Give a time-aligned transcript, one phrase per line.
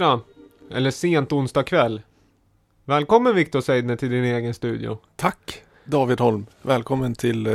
[0.00, 0.20] Torsdag,
[0.70, 2.02] eller sent onsdag kväll.
[2.84, 4.98] Välkommen Viktor Seidner till din egen studio.
[5.16, 6.46] Tack David Holm.
[6.62, 7.54] Välkommen till eh,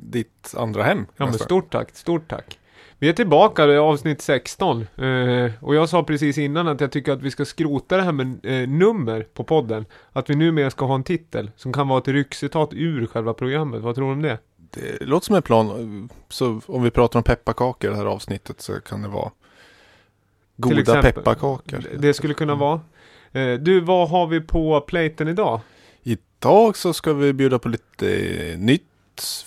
[0.00, 1.06] ditt andra hem.
[1.16, 2.58] Ja men stort tack, stort tack.
[2.98, 4.80] Vi är tillbaka, det är avsnitt 16.
[4.80, 8.12] Eh, och jag sa precis innan att jag tycker att vi ska skrota det här
[8.12, 9.84] med eh, nummer på podden.
[10.12, 13.82] Att vi numera ska ha en titel som kan vara ett ryckcitat ur själva programmet.
[13.82, 14.38] Vad tror du om det?
[14.70, 16.08] Det låter som en plan.
[16.28, 19.30] Så om vi pratar om pepparkakor i det här avsnittet så kan det vara
[20.56, 21.12] goda exempel.
[21.12, 21.84] pepparkakor.
[21.98, 22.80] Det skulle kunna vara.
[23.32, 25.60] Eh, du, vad har vi på platen idag?
[26.02, 28.82] Idag så ska vi bjuda på lite eh, nytt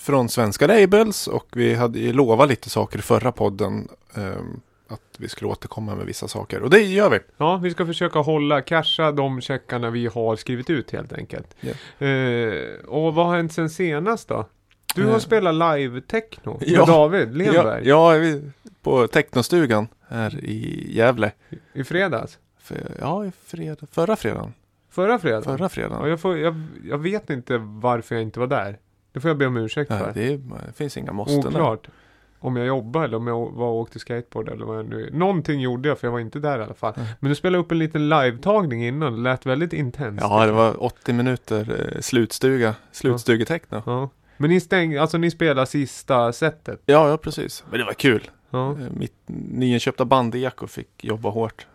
[0.00, 3.88] från svenska labels och vi hade lovat lite saker i förra podden.
[4.14, 7.18] ehm, att vi skulle återkomma med vissa saker och det gör vi.
[7.36, 11.56] Ja, vi ska försöka hålla, casha de checkarna vi har skrivit ut helt enkelt.
[11.98, 14.46] Eh, och vad har hänt sen senast då?
[14.94, 16.84] Du har Eh, spelat live-techno med ja.
[16.86, 18.42] David Ja, Lenberg ja, vi
[18.82, 21.32] på Technostugan här i Gävle.
[21.72, 22.38] i fredags.
[22.58, 24.52] För, ja, i fredag, förra fredagen.
[24.90, 25.42] Förra fredagen?
[25.44, 26.10] Förra Ja, fredagen.
[26.10, 28.78] jag, får, jag, jag vet inte varför jag inte var där.
[29.12, 30.12] Det får jag be om ursäkt Nej, för.
[30.14, 31.40] det, det finns inga måsten.
[31.40, 31.48] där.
[31.48, 31.88] Oklart.
[32.42, 35.60] Om jag jobbade eller om jag var och åkte skateboard eller vad jag nu Någonting
[35.60, 36.92] gjorde jag för jag var inte där i alla fall.
[36.96, 37.06] Nej.
[37.20, 39.12] Men du spelade upp en liten live-tagning innan.
[39.14, 40.20] Det lät väldigt intensivt.
[40.30, 43.82] Ja, det var 80 minuter eh, slutstuga, slutstugeteckno.
[43.86, 44.08] Ja.
[44.40, 46.82] Men ni stängde, alltså ni spelade sista setet?
[46.86, 47.64] Ja, ja, precis.
[47.70, 48.30] Men det var kul.
[48.50, 48.70] Ja.
[48.70, 51.66] Eh, Mitt nyinköpta bandeko fick jobba hårt.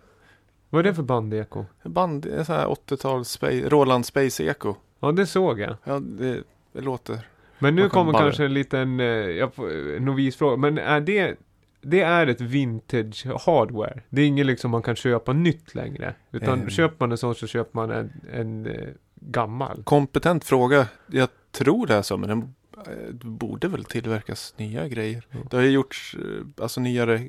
[0.69, 1.66] Vad är det för bandeko?
[1.83, 4.75] Band, en sån här 80-tals spa- Roland Space Echo.
[4.99, 5.75] Ja, det såg jag.
[5.83, 7.19] Ja, det, det låter.
[7.59, 10.57] Men nu kan kommer bara- kanske en liten eh, får- novisfråga.
[10.57, 11.35] Men är det
[11.81, 14.01] det är ett vintage hardware.
[14.09, 16.16] Det är inget liksom man kan köpa nytt längre.
[16.31, 16.68] Utan Eh.
[16.68, 19.81] köper man en sån så köper man en, en eh, gammal.
[19.84, 20.88] Kompetent fråga.
[21.07, 22.56] Jag tror det är så, men den
[22.88, 25.28] eh, borde väl tillverkas nya grejer.
[25.31, 25.38] Ja.
[25.50, 27.22] Det har ju gjorts eh, alltså nyare, eh,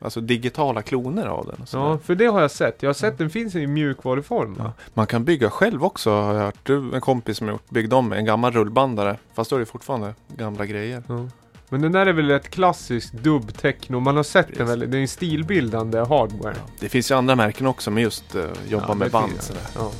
[0.00, 1.66] alltså digitala kloner av den.
[1.72, 2.82] Ja, för det har jag sett.
[2.82, 4.56] Jag har sett den finns i mjukvaruform.
[4.58, 4.72] Ja.
[4.94, 6.68] Man kan bygga själv också har jag hört.
[6.68, 9.16] En kompis som gjort, byggde om en gammal rullbandare.
[9.34, 11.02] Fast då är det fortfarande gamla grejer.
[11.08, 11.28] Ja.
[11.70, 14.00] Men den där är väl ett klassiskt dubb-techno.
[14.00, 14.82] Man har sett den Precis.
[14.82, 14.90] väl.
[14.90, 16.54] Det är en stilbildande hardware.
[16.80, 19.32] Det finns ju andra märken också med just uh, jobba Ja, med det band.
[19.40, 19.62] Sådär.
[19.74, 19.90] Ja.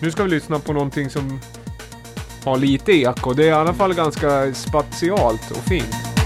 [0.00, 1.40] Nu ska vi lyssna på någonting som
[2.44, 3.32] har lite eko.
[3.32, 6.19] Det är i alla fall ganska spatialt och fint.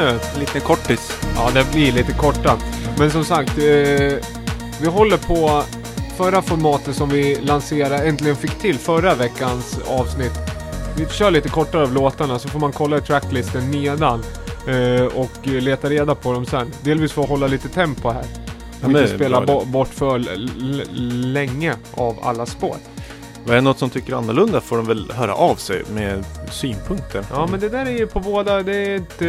[0.00, 0.40] Det var där en nu.
[0.40, 1.18] liten, kortis.
[1.36, 2.56] Ja, det blir lite korta.
[2.98, 3.64] Men som sagt, eh,
[4.80, 5.62] vi håller på
[6.16, 10.32] förra formatet som vi lanserade, äntligen fick till förra veckans avsnitt.
[10.96, 14.22] Vi kör lite kortare av låtarna så får man kolla i tracklisten nedan.
[14.66, 16.72] Eh, och leta reda på dem sen.
[16.82, 18.24] Delvis för att hålla lite tempo här.
[18.80, 20.18] Ja, Och inte det spela bo- bort för
[21.32, 22.76] länge av alla spår.
[23.44, 27.24] Vad är något som tycker annorlunda får de väl höra av sig med synpunkter.
[27.32, 29.22] Ja men det där är ju på båda, det är ett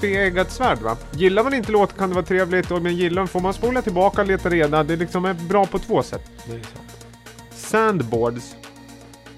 [0.00, 0.96] tveeggat svärd va.
[1.10, 3.82] Gillar man inte låten kan det vara trevligt, och men gillar man får man spola
[3.82, 4.82] tillbaka och leta reda.
[4.84, 6.30] Det liksom är bra på två sätt.
[6.46, 7.06] Det är sant.
[7.50, 8.56] Sandboards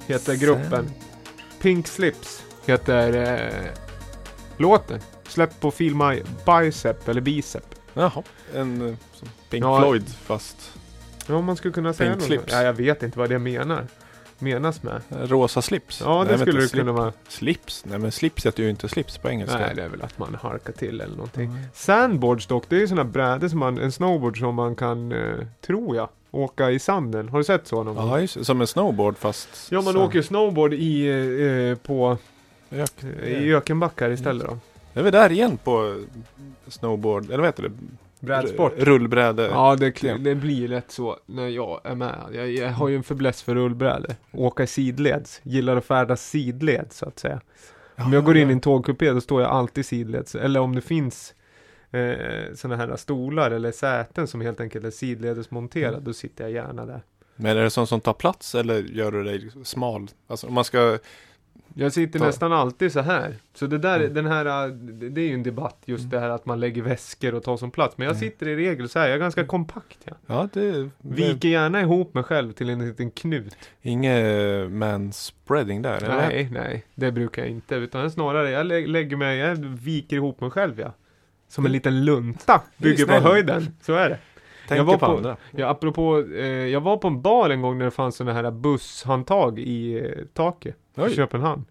[0.06, 0.90] heter gruppen.
[1.60, 3.12] Pink Slips heter
[3.42, 3.70] eh,
[4.56, 5.00] låten.
[5.28, 7.64] Släppt på Feel My Bicep eller Bicep.
[7.94, 8.22] Jaha,
[8.54, 9.80] en eh, som Pink Ja.
[9.80, 10.72] Floyd fast
[11.26, 12.26] Ja, om man skulle kunna säga Pink något.
[12.26, 12.52] Slips.
[12.52, 13.86] Ja, jag vet inte vad det menar.
[14.38, 15.02] Menas med.
[15.10, 16.00] rosa slips.
[16.04, 17.12] Ja, det Nej, skulle det kunna vara.
[17.28, 17.84] Slips?
[17.86, 19.58] Nej men slips heter ju inte slips på engelska.
[19.58, 21.50] Nej, det är väl att man harkar till eller någonting.
[21.50, 21.62] Mm.
[21.74, 25.34] Sandboards dock, det är ju sådana brädor som man, en snowboard som man kan, eh,
[25.66, 27.28] tror jag, åka i sanden.
[27.28, 28.08] Har du sett så någon gång?
[28.08, 29.48] Ja, just, som en snowboard fast...
[29.70, 31.06] Ja, man så- åker snowboard i,
[31.70, 32.18] eh, på,
[32.70, 33.04] Ök.
[33.24, 34.58] i ökenbackar istället då.
[34.94, 36.02] Är vi där igen på
[36.68, 37.70] snowboard, eller vad heter det?
[38.20, 38.72] Brädsport.
[38.76, 39.42] Rullbräde.
[39.42, 42.28] Ja, det, det blir lätt så när jag är med.
[42.32, 44.14] Jag, jag har ju en fäbless för rullbrädor.
[44.32, 45.40] Åka i sidleds.
[45.42, 47.40] Gillar att färdas sidleds så att säga.
[47.96, 50.34] Om jag går in i en tågkupé då står jag alltid sidleds.
[50.34, 51.34] Eller om det finns
[51.90, 55.94] eh, sådana här stolar eller säten som helt enkelt är sidledesmonterade.
[55.94, 56.04] Mm.
[56.04, 57.02] Då sitter jag gärna där.
[57.36, 60.08] Men är det sånt som tar plats eller gör du dig smal?
[60.26, 60.98] Alltså om man ska...
[61.74, 63.34] Jag sitter Ta- nästan alltid så här.
[63.54, 64.14] Så det där, Mm.
[64.14, 64.72] den här, äh,
[65.10, 66.10] det är ju en debatt just Mm.
[66.10, 67.98] det här att man lägger väskor och tar som plats.
[67.98, 68.30] Men jag Mm.
[68.30, 69.48] sitter i regel så här, jag är ganska Mm.
[69.48, 69.98] kompakt.
[70.04, 70.12] Ja.
[70.26, 70.88] Ja, det...
[70.98, 73.56] Viker gärna ihop mig själv till en liten knut.
[73.82, 76.16] Inget manspreading där, eller?
[76.16, 77.74] Nej, nej, det brukar jag inte.
[77.74, 80.92] Utan snarare, jag lä- lägger mig, jag viker ihop mig själv ja.
[81.48, 81.72] Som en Mm.
[81.72, 82.62] liten lunta.
[82.76, 83.66] Bygger på höjden.
[83.82, 84.18] Så är det.
[84.68, 85.36] Tänker Jag var på, på- andra.
[85.50, 88.50] Ja, apropå, eh, jag var på en bar en gång när det fanns sådana här
[88.50, 90.76] busshandtag i eh, taket.
[90.96, 91.64] I Oj, Köpenhamn.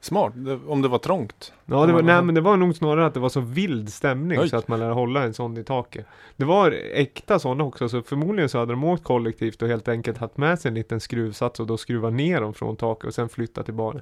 [0.00, 0.32] smart.
[0.36, 1.52] Det- Om det var trångt.
[1.64, 4.40] Ja, det var, nej men det var nog snarare att det var så vild stämning
[4.40, 4.48] Oj.
[4.48, 6.06] så att man lär hålla en sån i taket.
[6.36, 10.18] Det var äkta sådana också, så förmodligen så hade de åkt kollektivt och helt enkelt
[10.18, 13.28] haft med sig en liten skruvsats och då skruva ner dem från taket och sen
[13.28, 14.00] flytta till baren.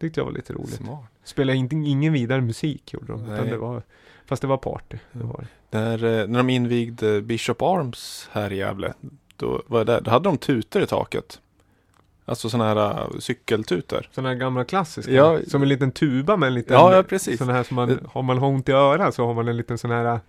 [0.00, 0.70] Tyckte jag var lite roligt.
[0.74, 1.04] Smart.
[1.24, 3.82] Spelade inte, ingen vidare musik gjorde de, utan det var,
[4.26, 4.96] fast det var party.
[5.12, 5.46] Det var.
[5.70, 8.92] När, eh, när de invigde Bishop Arms här i Gävle.
[9.36, 11.40] Då, var där, då hade de tutor i taket.
[12.26, 14.08] Alltså sådana här uh, cykeltutor.
[14.12, 15.12] Sådana här gamla klassiska.
[15.12, 15.38] Ja.
[15.48, 17.38] Som en liten tuba med en liten, Ja, ja, precis.
[17.38, 19.78] sån här som man, Det- har man ont i örat så har man en liten
[19.78, 20.20] sån här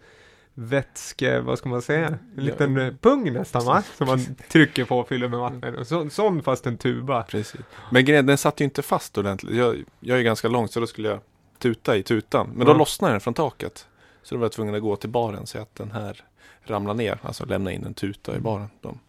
[0.54, 2.08] vätske, vad ska man säga?
[2.08, 2.42] En Ja.
[2.44, 3.84] liten eh, pung nästan va?
[3.98, 4.20] Som man
[4.52, 5.86] trycker på och fyller med vatten.
[5.86, 7.24] Så, sån fast en tuba.
[7.24, 7.62] Precis.
[7.92, 9.56] Men grejen, den satt ju inte fast ordentligt.
[9.56, 11.20] Jag, jag är ganska lång så då skulle jag
[11.66, 12.50] tuta i tutan.
[12.56, 12.78] Men då Ja.
[12.78, 13.88] lossnade den från taket.
[14.24, 16.24] Så då var jag tvungen att gå till baren så att den här
[16.64, 17.20] ramlade ner.
[17.22, 18.70] Alltså lämna in en tuta i baren.
[18.82, 19.00] De,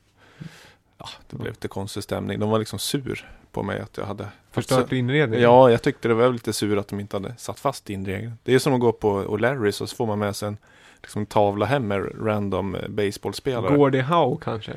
[0.98, 2.40] ja, det blev lite konstig stämning.
[2.40, 5.42] De var liksom sur på mig att jag hade Förstört inredningen.
[5.42, 8.38] Ja, jag tyckte det var lite sur att de inte hade satt fast inregeln.
[8.42, 10.56] Det är som att gå på O'Larrys och så får man med sig en
[11.02, 13.76] liksom, tavla hem med random eh, baseballspelare.
[13.76, 14.72] Gordie Howe kanske.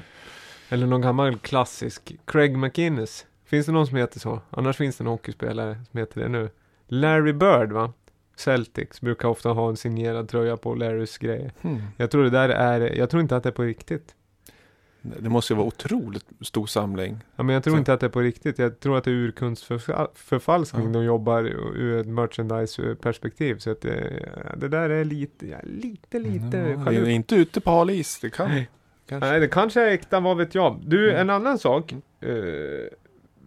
[0.69, 2.15] Eller någon gammal klassisk.
[2.25, 3.25] Craig McInnes.
[3.45, 4.39] Finns det någon som heter så?
[4.49, 6.49] Annars finns det en hockeyspelare som heter det nu.
[6.89, 7.93] Larry Bird va?
[8.35, 11.51] Celtics brukar ofta ha en signerad tröja på Larrys grejer.
[11.61, 11.81] Hmm.
[11.97, 14.15] Jag tror det där är, jag tror inte att det är på riktigt.
[15.01, 17.17] Det måste ju vara otroligt stor samling.
[17.35, 18.59] Ja, men jag tror Så- inte att det är på riktigt.
[18.59, 20.85] Jag tror att det är urkunstförfalskning.
[20.85, 20.91] Ja.
[20.91, 21.43] De jobbar
[21.75, 23.57] ur ett merchandise-perspektiv.
[23.57, 27.61] Så att det, det där är lite, ja, lite, lite Ja, jag är inte ute
[27.61, 28.19] på hal is.
[28.21, 28.69] Det kan Nej.
[29.09, 29.29] kanske.
[29.29, 30.79] Nej, det kanske är äkta, vad vet jag.
[30.85, 31.21] Du, Mm.
[31.21, 31.91] en annan sak.
[32.21, 32.29] Eh,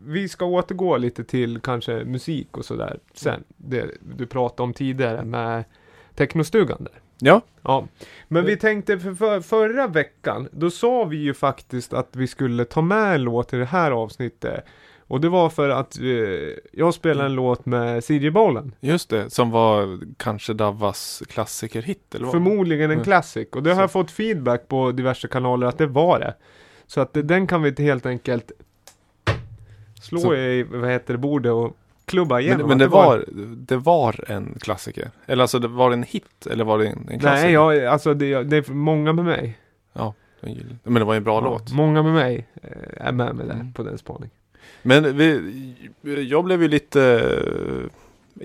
[0.06, 3.44] vi ska återgå lite till kanske musik och sådär sen.
[3.56, 5.64] Det du pratade om tidigare med
[6.14, 7.00] Technostugan där.
[7.18, 7.86] Ja, Ja,
[8.28, 8.46] men Mm.
[8.50, 12.82] vi tänkte för, för förra veckan, då sa vi ju faktiskt att vi skulle ta
[12.82, 14.64] med en låt i det här avsnittet.
[15.06, 16.04] Och det var för att eh,
[16.72, 18.74] jag spelade en låt med CJ Bolan.
[18.80, 19.30] just det.
[19.30, 22.14] Som var kanske Davas klassikerhit.
[22.14, 22.32] Eller vad?
[22.32, 23.04] Förmodligen en Mm.
[23.04, 23.48] classic.
[23.52, 23.82] Och det har Så.
[23.82, 26.34] jag fått feedback på diverse kanaler att det var det.
[26.86, 28.52] Så att det, den kan vi helt enkelt
[30.02, 32.58] slå Så- i, vad heter det, bordet och klubba igenom.
[32.60, 33.24] Men, men det, var,
[33.56, 35.10] det var en klassiker.
[35.26, 36.46] Eller alltså, det var det en hit?
[36.50, 37.44] Eller var det en, en klassiker?
[37.44, 39.58] Nej, jag, alltså det, det är många med mig.
[40.46, 41.72] Gillar- Men det var ju en bra Ja, låt.
[41.72, 43.72] Många med mig eh, är med mig där Mm.
[43.72, 44.30] på den spaningen.
[44.82, 47.90] Men vi, jag blev ju lite eh,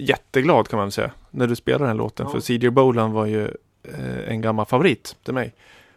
[0.03, 1.11] jätteglad kan man säga.
[1.31, 2.25] När du spelade den här låten.
[2.25, 2.31] Ja.
[2.31, 3.43] För CJ Bolan var ju
[3.83, 5.53] eh, en gammal favorit till mig.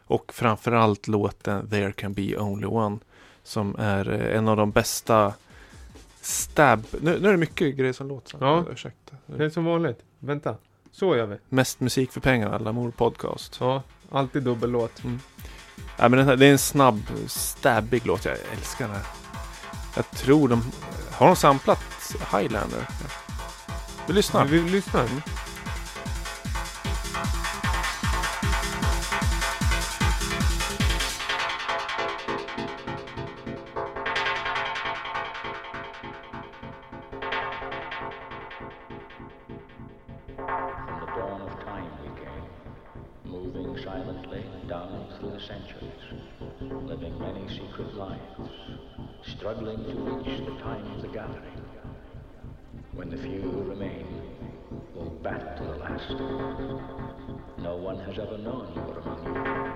[0.06, 2.99] Och framförallt låten There Can Be Only One.
[3.42, 5.32] Som är eh, en av de bästa
[6.20, 6.86] stab...
[7.00, 8.38] Nu, nu är det mycket grejer som låter.
[8.40, 8.64] Ja.
[8.72, 9.16] Ursäkta.
[9.26, 9.98] Det är som vanligt.
[10.18, 10.56] Vänta.
[10.92, 11.36] Så gör vi.
[11.48, 13.56] Mest musik för pengarna, Lamour Podcast.
[13.60, 15.02] Ja, alltid dubbellåt.
[15.04, 15.18] Nej,
[15.96, 18.24] men den här, det är en snabb, stabbig låt.
[18.24, 19.04] Jag älskar den här.
[19.96, 20.62] Jag tror de...
[21.12, 21.78] Har de samplat
[22.32, 22.88] Highlander?
[24.06, 24.44] Vi lyssnar.
[24.44, 25.06] Vi lyssnar.
[45.20, 45.92] Through the centuries,
[46.60, 48.50] living many secret lives,
[49.22, 51.62] struggling to reach the time of the gathering.
[52.92, 54.06] When the few remain
[54.94, 56.10] will bat to the last.
[57.58, 59.69] No one has ever known you were among you.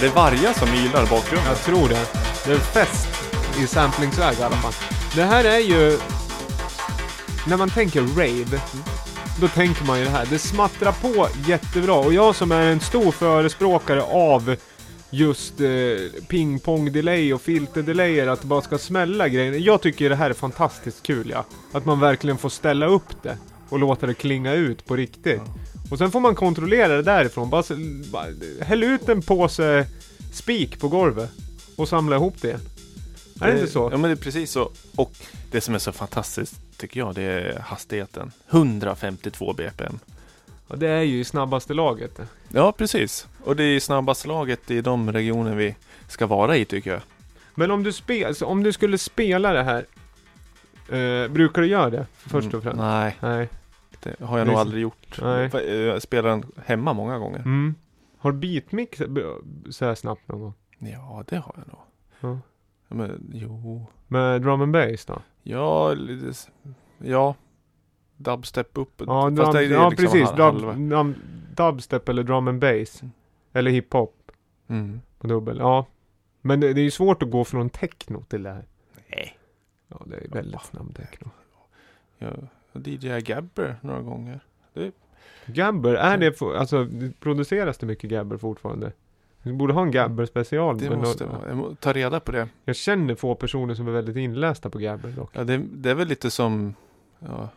[0.00, 1.48] Är det vargar som ylar i bakgrunden?
[1.48, 2.06] Jag tror det.
[2.44, 3.08] Det är fest
[3.62, 4.72] i samplingsväg i alla fall.
[5.14, 5.98] Det här är ju...
[7.48, 8.60] När man tänker rave,
[9.40, 10.26] då tänker man ju det här.
[10.30, 14.56] Det smattrar på jättebra och jag som är en stor förespråkare av
[15.10, 15.68] just eh,
[16.28, 19.52] pingpong-delay och filter-delayer, att det bara ska smälla grejer.
[19.52, 21.44] Jag tycker det här är fantastiskt kul ja.
[21.72, 23.36] Att man verkligen får ställa upp det
[23.68, 25.42] och låta det klinga ut på riktigt.
[25.90, 27.50] Och sen får man kontrollera det därifrån.
[27.50, 27.62] Bara,
[28.12, 28.26] bara
[28.60, 29.86] häll ut en påse
[30.32, 31.30] spik på golvet
[31.76, 32.60] och samla ihop det igen.
[33.40, 33.88] Är det inte så?
[33.92, 34.70] Ja men det är precis så.
[34.96, 35.12] Och
[35.50, 38.32] det som är så fantastiskt tycker jag det är hastigheten.
[38.50, 39.98] 152 bpm.
[40.68, 42.16] Ja, det är ju i snabbaste laget.
[42.16, 42.26] det.
[42.48, 43.26] Ja precis.
[43.44, 45.74] Och det är snabbaste laget i de regioner vi
[46.08, 47.00] ska vara i tycker jag.
[47.54, 49.86] Men om du, spe, alltså, om du skulle spela det här,
[50.98, 52.78] eh, brukar du göra det först och Mm, främst?
[52.80, 53.48] Nej, Nej.
[54.02, 55.18] Det har jag Det nog så- aldrig gjort.
[55.22, 55.48] Nej.
[55.48, 57.38] Fa- Jag spelar den hemma många gånger.
[57.38, 57.74] Mm.
[58.18, 58.98] Har du beatmix
[59.70, 60.54] så här snabbt någon gång?
[60.78, 61.80] Ja, det har jag nog.
[62.20, 62.38] Ja.
[62.88, 63.86] Ja, Men jo.
[64.08, 65.22] Med drum and bass då?
[65.42, 66.32] Ja, lite
[66.98, 67.34] ja.
[68.16, 69.02] Dubstep upp.
[69.06, 70.30] Ja, drum, ja liksom precis.
[70.30, 71.14] Dub, drum,
[71.56, 73.02] dubstep eller drum and bass.
[73.02, 73.12] Mm.
[73.52, 74.32] Eller hiphop
[74.68, 75.00] Mm.
[75.18, 75.58] på dubbel.
[75.58, 75.86] Ja.
[76.40, 78.64] Men det, det är ju svårt att gå från techno till det här.
[79.10, 79.38] Nej.
[79.88, 81.30] Ja, det är väldigt snabb techno.
[82.18, 84.40] Jag DJar Gabber några gånger.
[85.46, 88.92] Gabber, är det, alltså det produceras det mycket Gabber fortfarande?
[89.42, 90.78] Vi borde ha en Gabber special.
[90.78, 91.48] Det men måste vara.
[91.48, 92.48] Jag må ta reda på det.
[92.64, 95.30] Jag känner få personer som är väldigt inlästa på Gabber dock.
[95.32, 96.74] Ja, det, det är väl lite som,
[97.18, 97.48] ja, någon-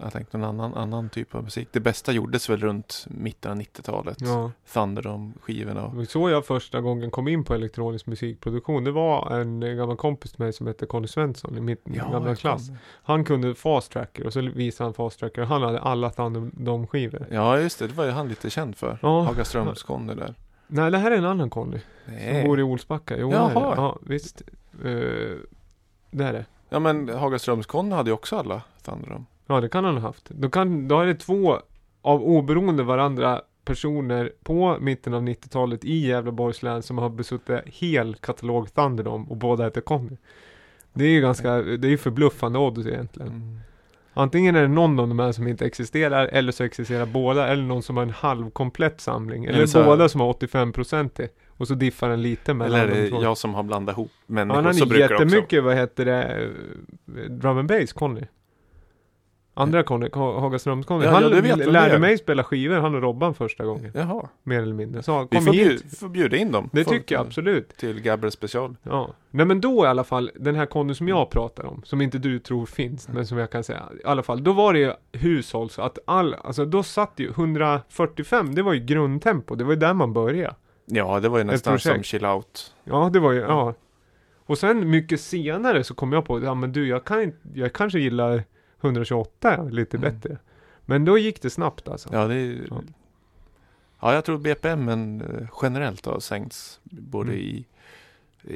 [0.00, 1.68] jag tänkte någon annan, annan typ av musik.
[1.72, 4.16] Det bästa gjordes väl runt mitten av 90-talet.
[4.20, 4.50] Ja.
[4.72, 5.88] Thunderdome-skivorna.
[5.94, 8.84] Var så jag första gången kom in på elektronisk musikproduktion.
[8.84, 12.38] Det var en gammal kompis till mig som hette Conny Svensson i min gamla jag
[12.38, 12.68] klass.
[12.68, 16.10] kom- Han kunde fast tracker och så visade han fast tracker och han hade alla
[16.10, 17.26] Thunderdome-skivor.
[17.30, 17.86] Ja, just det.
[17.86, 18.98] Det var ju han lite känd för.
[19.02, 19.22] Ja.
[19.22, 20.34] Hagaströms Conny där.
[20.66, 21.78] Nej, det här är en annan Conny.
[22.06, 23.16] Som bor i Olsbacka.
[23.18, 23.32] Jo.
[23.32, 23.74] Jaha.
[23.76, 24.42] Ja, visst.
[24.84, 25.36] Uh,
[26.10, 26.44] det är det.
[26.68, 29.24] Ja, men Hagaströms Conny hade ju också alla Thunderdome.
[29.46, 30.28] Ja, det kan han ha haft.
[30.30, 31.58] Då, kan, då är det två
[32.02, 38.14] av oberoende varandra personer på mitten av 90-talet i Gävleborgs län som har besuttit hel
[38.14, 40.16] katalog Thunderdome och båda heter Conny.
[40.94, 43.28] Det är ju ganska, det är ju förbluffande odds egentligen.
[43.32, 43.58] Mm.
[44.14, 47.62] Antingen är det någon av de här som inte existerar eller så existerar båda eller
[47.62, 49.44] någon som har en halvkomplett samling.
[49.44, 51.28] Eller, Eller så- båda som har 85% i.
[51.48, 53.22] Och så diffar den lite mellan Eller är de det två.
[53.22, 54.62] jag som har blandat ihop Ja, människor?
[54.62, 55.24] han så brukar det också.
[55.24, 56.48] jättemycket, vad heter det,
[57.28, 58.22] drum and bass Conny.
[59.58, 61.04] Andra Conny, Ha- Hagaströms Conny.
[61.04, 61.98] Ja, han ja, lärde är.
[61.98, 63.90] mig spela skivor, han och Robban första gången.
[63.94, 64.28] Jaha.
[64.42, 65.02] Mer eller mindre.
[65.02, 65.68] Så Vi kom får, hit.
[65.68, 66.70] bjud, får bjuda in dem.
[66.72, 67.76] Det Får- tycker jag absolut.
[67.76, 68.76] Till Gabber special.
[68.82, 69.08] Ja.
[69.30, 72.18] Nej men då i alla fall, den här Conny som jag pratar om, som inte
[72.18, 73.82] du tror finns, men som jag kan säga.
[74.04, 77.28] I alla fall, då var det ju hushåll så att all, alltså då satt ju
[77.30, 80.54] 145, det var ju grundtempo, det var ju där man började.
[80.86, 82.74] Ja, det var ju nästan som chill out.
[82.84, 83.74] Ja, det var ju, ja.
[84.46, 87.98] Och sen mycket senare så kom jag på, ja men du, jag kan jag kanske
[87.98, 88.44] gillar
[88.86, 90.10] 128 lite Mm.
[90.10, 90.38] bättre.
[90.84, 92.08] Men då gick det snabbt alltså.
[92.12, 92.66] Ja, det är...
[92.70, 92.76] Ja.
[94.00, 94.88] Ja, jag tror BPM
[95.20, 97.42] eh, generellt har sänkts både Mm.
[97.44, 97.66] i,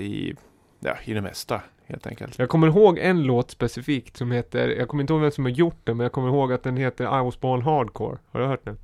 [0.00, 0.34] i,
[0.80, 2.38] ja, i det mesta helt enkelt.
[2.38, 5.50] Jag kommer ihåg en låt specifikt som heter, jag kommer inte ihåg vem som har
[5.52, 8.18] gjort den, men jag kommer ihåg att den heter I was born hardcore.
[8.30, 8.78] Har du hört den?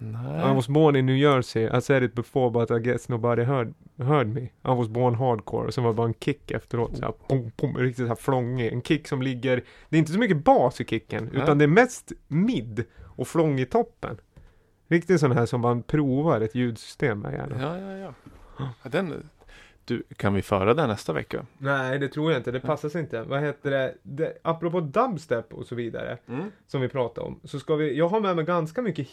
[0.00, 0.54] I Nej.
[0.54, 4.26] was born in New Jersey, I said it before but I guess nobody heard, heard
[4.26, 4.40] me.
[4.40, 5.66] I was born hardcore.
[5.66, 6.96] Och sen var det bara en kick efteråt.
[6.96, 8.72] Så här, pum, pum, riktigt så här flångig.
[8.72, 11.42] En kick som ligger, det är inte så mycket bas i kicken, Nej.
[11.42, 12.84] utan det är mest mid
[13.16, 14.16] och flång i toppen.
[14.88, 17.60] Riktigt sån här som man provar ett ljudsystem med gärna.
[17.62, 17.96] Ja, ja,
[18.58, 18.68] ja.
[18.82, 19.28] ja den,
[19.84, 21.46] du, kan vi föra den nästa vecka?
[21.58, 22.50] Nej, det tror jag inte.
[22.50, 23.22] Det passar sig inte.
[23.22, 23.94] Vad heter det?
[24.02, 24.38] det?
[24.42, 26.50] Apropå dubstep och så vidare, Mm.
[26.66, 29.06] som vi pratade om, så ska vi, jag har med mig ganska mycket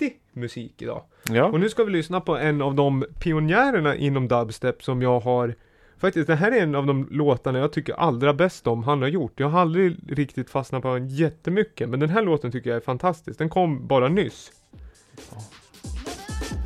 [0.00, 1.02] hittig musik idag.
[1.30, 1.44] Ja.
[1.44, 5.54] Och nu ska vi lyssna på en av de pionjärerna inom dubstep som jag har
[5.98, 9.08] Faktiskt, det här är en av de låtarna jag tycker allra bäst om han har
[9.08, 9.32] gjort.
[9.40, 12.80] Jag har aldrig riktigt fastnat på honom jättemycket, men den här låten tycker jag är
[12.80, 13.38] fantastisk.
[13.38, 14.52] Den kom bara nyss.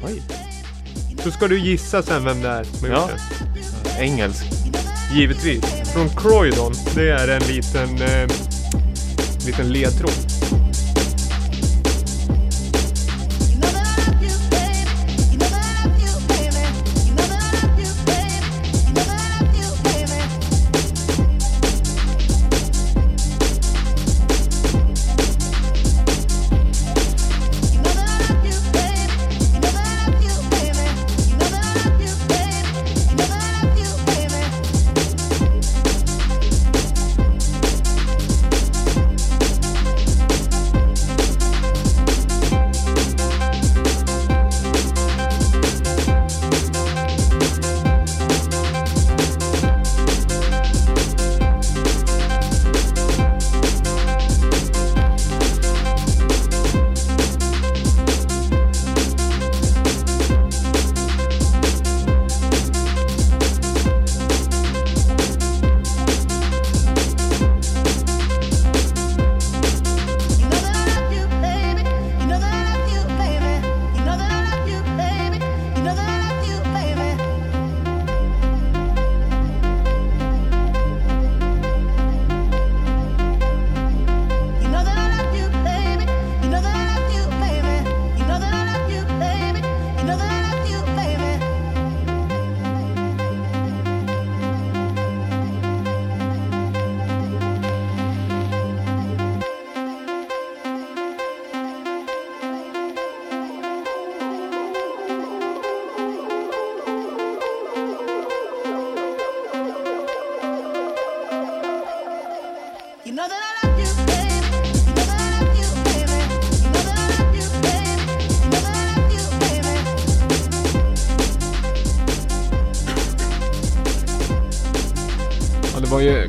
[0.04, 0.22] Oj.
[1.18, 3.08] Så ska du gissa sen vem det är som har Ja.
[3.08, 4.04] den.
[4.04, 4.44] Engelsk.
[5.14, 5.92] Givetvis.
[5.94, 6.72] Från Croydon.
[6.94, 8.28] Det är en liten, eh,
[9.46, 10.33] liten ledtråd.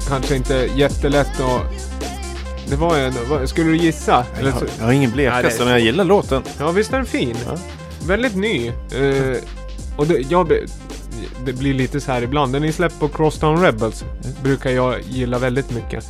[0.08, 1.62] Kanske inte jättelätt att...
[2.70, 3.48] Det var en...
[3.48, 4.26] Skulle du gissa?
[4.40, 6.44] Jag har, jag har ingen blekaste, men jag gillar låten.
[6.60, 7.36] ja, visst är den fin?
[7.48, 7.58] Ja.
[8.08, 8.68] Väldigt ny.
[8.68, 9.38] Eh,
[9.98, 10.52] och det, jag,
[11.46, 12.54] det blir lite så här ibland.
[12.54, 14.06] Den är släppt på Crosstown Rebels.
[14.44, 16.06] Brukar jag gilla väldigt mycket.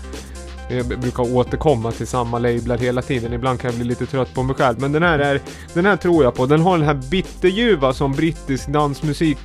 [0.69, 3.33] Jag brukar återkomma till samma lablar hela tiden.
[3.33, 4.79] Ibland kan jag bli lite trött på mig själv.
[4.79, 5.41] Men den här, är,
[5.73, 6.45] den här tror jag på.
[6.45, 9.37] Den har den här bitterljuva som brittisk dansmusik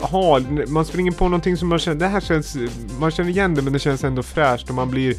[0.00, 0.66] har.
[0.66, 2.56] Man springer på någonting som man känner, det här känns,
[2.98, 5.14] man känner igen det men det känns ändå fräscht och man blir,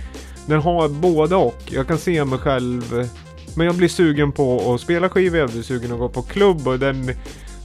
[0.45, 1.61] den har både och.
[1.65, 3.09] Jag kan se mig själv,
[3.55, 6.67] men jag blir sugen på att spela skivor, jag blir sugen att gå på klubb
[6.67, 7.11] och den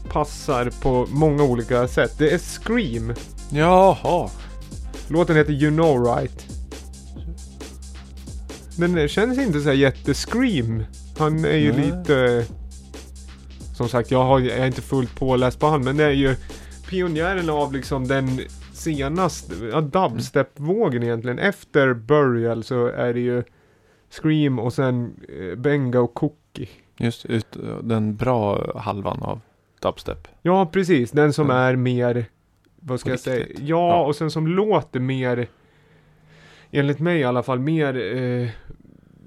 [0.08, 2.14] passar på många olika sätt.
[2.18, 3.12] Det är Scream.
[3.50, 4.30] Jaha.
[5.08, 6.46] Låten heter You know right.
[8.76, 10.84] Den känns inte så jätte-Scream.
[11.18, 11.86] Han är ju Nej.
[11.86, 12.44] lite...
[13.76, 16.36] Som sagt, jag, har, jag är inte fullt påläst på han, men det är ju
[16.90, 18.28] pionjären av liksom den
[18.72, 21.38] senaste, ja, dubstep-vågen egentligen.
[21.38, 23.42] Efter Burial så är det ju
[24.10, 26.68] Scream och sen eh, Benga och Cookie.
[26.98, 29.40] Just ut, den bra halvan av
[29.82, 30.28] dubstep.
[30.42, 31.10] Ja, precis.
[31.10, 32.24] Den som är mer,
[32.80, 33.46] vad ska jag säga?
[33.58, 34.04] Ja, Ja.
[34.06, 35.46] och sen som låter mer,
[36.70, 38.48] enligt mig i alla fall, mer eh,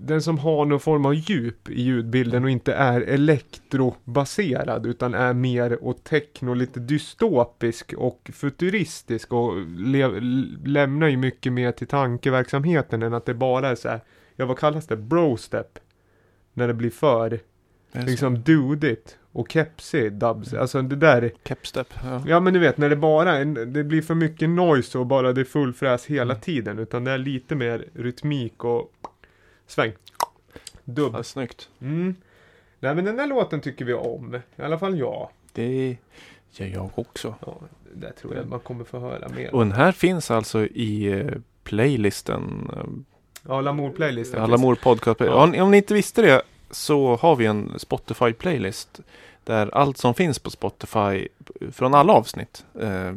[0.06, 5.34] den som har någon form av djup i ljudbilden och inte är elektrobaserad utan är
[5.34, 9.54] mer åt techno, lite dystopisk och futuristisk och
[10.66, 14.00] lämnar ju mycket mer till tankeverksamheten än att det bara är så här,
[14.36, 15.80] ja vad kallas det, brostep?
[16.54, 17.39] När det blir för
[17.92, 20.54] liksom dudigt och kepsig dubs.
[20.54, 21.32] Alltså det där.
[21.44, 21.88] Capstep.
[22.04, 22.24] Ja.
[22.28, 25.42] Ja men du vet när det bara det blir för mycket noise och bara det
[25.42, 26.42] är full fräs hela Mm.
[26.42, 26.80] tiden.
[26.80, 28.92] Utan det är lite mer rytmik och
[29.67, 29.91] sväng.
[30.84, 31.13] Dubb.
[31.15, 31.69] Ja, snyggt.
[31.82, 32.15] Mm.
[32.80, 34.36] Nej men den där låten tycker vi om.
[34.56, 35.30] I alla fall jag.
[35.54, 35.97] Det
[36.52, 37.36] gör jag också.
[37.45, 37.58] Ja,
[37.93, 39.56] det tror jag man kommer få höra mer.
[39.56, 41.32] Och den här finns alltså i eh,
[41.63, 42.71] playlisten.
[43.47, 44.41] Ja, Lamour playlisten.
[44.41, 45.19] Alla mor podcast.
[45.19, 45.43] Ja.
[45.43, 48.99] Om, om ni inte visste det så har vi en Spotify playlist.
[49.43, 51.28] Där allt som finns på Spotify
[51.71, 52.65] från alla avsnitt.
[52.80, 53.13] Eh,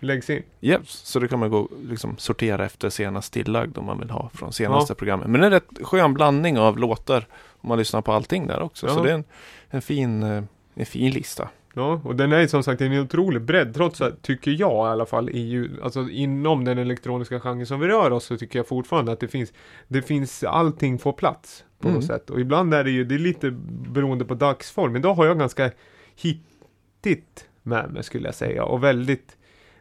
[0.00, 0.42] Läggs in.
[0.60, 4.30] Yes, så då kan man gå liksom sortera efter senast tillagd om man vill ha
[4.34, 5.28] från senaste programmet.
[5.30, 7.26] Men det är en rätt skön blandning av låtar
[7.60, 8.88] om man lyssnar på allting där också.
[8.88, 9.02] Så Ja.
[9.02, 9.24] det är en,
[9.70, 10.42] en, fin, eh,
[10.74, 11.48] en fin lista.
[11.74, 15.06] Ja, och den är som sagt en otrolig bredd trots att, tycker jag i alla
[15.06, 19.12] fall, ljud- alltså inom den elektroniska genren som vi rör oss så tycker jag fortfarande
[19.12, 19.52] att det finns,
[19.88, 21.94] det finns allting får plats på Mm.
[22.00, 22.30] något sätt.
[22.30, 23.50] Och ibland är det ju, det är lite
[23.90, 24.96] beroende på dagsform.
[24.96, 25.70] Idag har jag ganska
[26.16, 29.36] hittigt med mig skulle jag säga och väldigt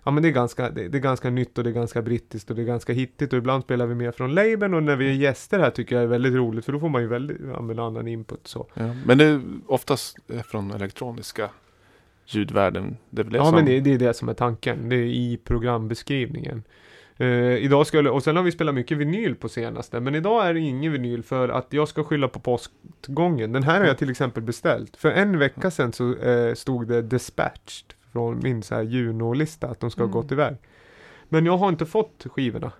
[0.07, 2.49] Ja men det är, ganska, det, det är ganska nytt och det är ganska brittiskt
[2.49, 5.09] och det är ganska hittigt och ibland spelar vi mer från labeln och när vi
[5.09, 7.83] är gäster här tycker jag är väldigt roligt för då får man ju väldigt, använda
[7.83, 8.67] annan input så.
[8.73, 8.95] Ja.
[9.05, 11.49] Men det är oftast eh, från elektroniska
[12.25, 12.97] ljudvärlden.
[13.09, 13.55] Det är väl det Ja som...
[13.55, 14.89] men det, det är det som är tanken.
[14.89, 16.63] Det är i programbeskrivningen.
[17.17, 19.99] Eh, idag skulle, och sen har vi spelat mycket vinyl på senaste.
[19.99, 23.51] Men idag är det ingen vinyl för att jag ska skylla på postgången.
[23.51, 24.97] Den här har jag till exempel beställt.
[24.97, 29.79] För en vecka sedan så eh, stod det dispatched från min så här Juno-lista att
[29.79, 30.13] de ska ha Mm.
[30.13, 30.55] gått iväg.
[31.29, 32.71] Men jag har inte fått skivorna.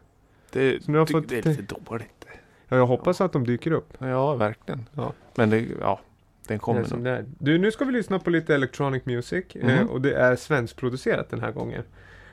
[0.52, 2.26] det, Så nu har jag fått- det är lite dåligt.
[2.70, 3.94] Ja, jag hoppas att de dyker upp.
[4.00, 4.86] Ja, verkligen.
[4.94, 5.14] Ja.
[5.36, 6.00] Men det, ja,
[6.48, 7.04] den kommer nog.
[7.04, 7.26] det är.
[7.40, 9.46] Du, nu ska vi lyssna på lite electronic music.
[9.56, 9.88] Eh, Mhm.
[9.90, 11.84] och det är svenskproducerat den här gången.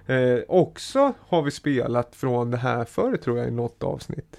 [0.06, 4.36] Eh, också har vi spelat från det här förut tror jag i något avsnitt.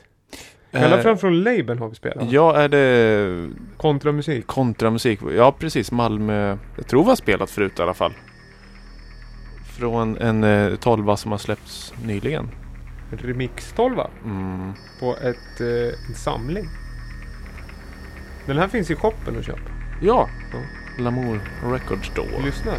[0.71, 2.31] I alla fall från labeln har vi spelat.
[2.31, 4.47] Ja, är det Kontramusik.
[4.47, 5.19] kontramusik?
[5.37, 5.91] Ja, precis.
[5.91, 6.57] Malmö.
[6.77, 8.13] Jag tror vi har spelat förut i alla fall.
[9.79, 12.49] Från en eh, tolva som har släppts nyligen.
[13.11, 14.73] En remix 12 Mm.
[14.99, 16.65] på ett, eh, en samling.
[18.45, 19.59] Den här finns i shoppen att köpa.
[20.01, 20.59] Ja, Ja.
[21.03, 21.39] Lamour
[21.71, 22.45] Record Store.
[22.45, 22.71] Lyssna.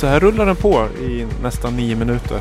[0.00, 2.40] Så här rullar den på i nästan nio minuter.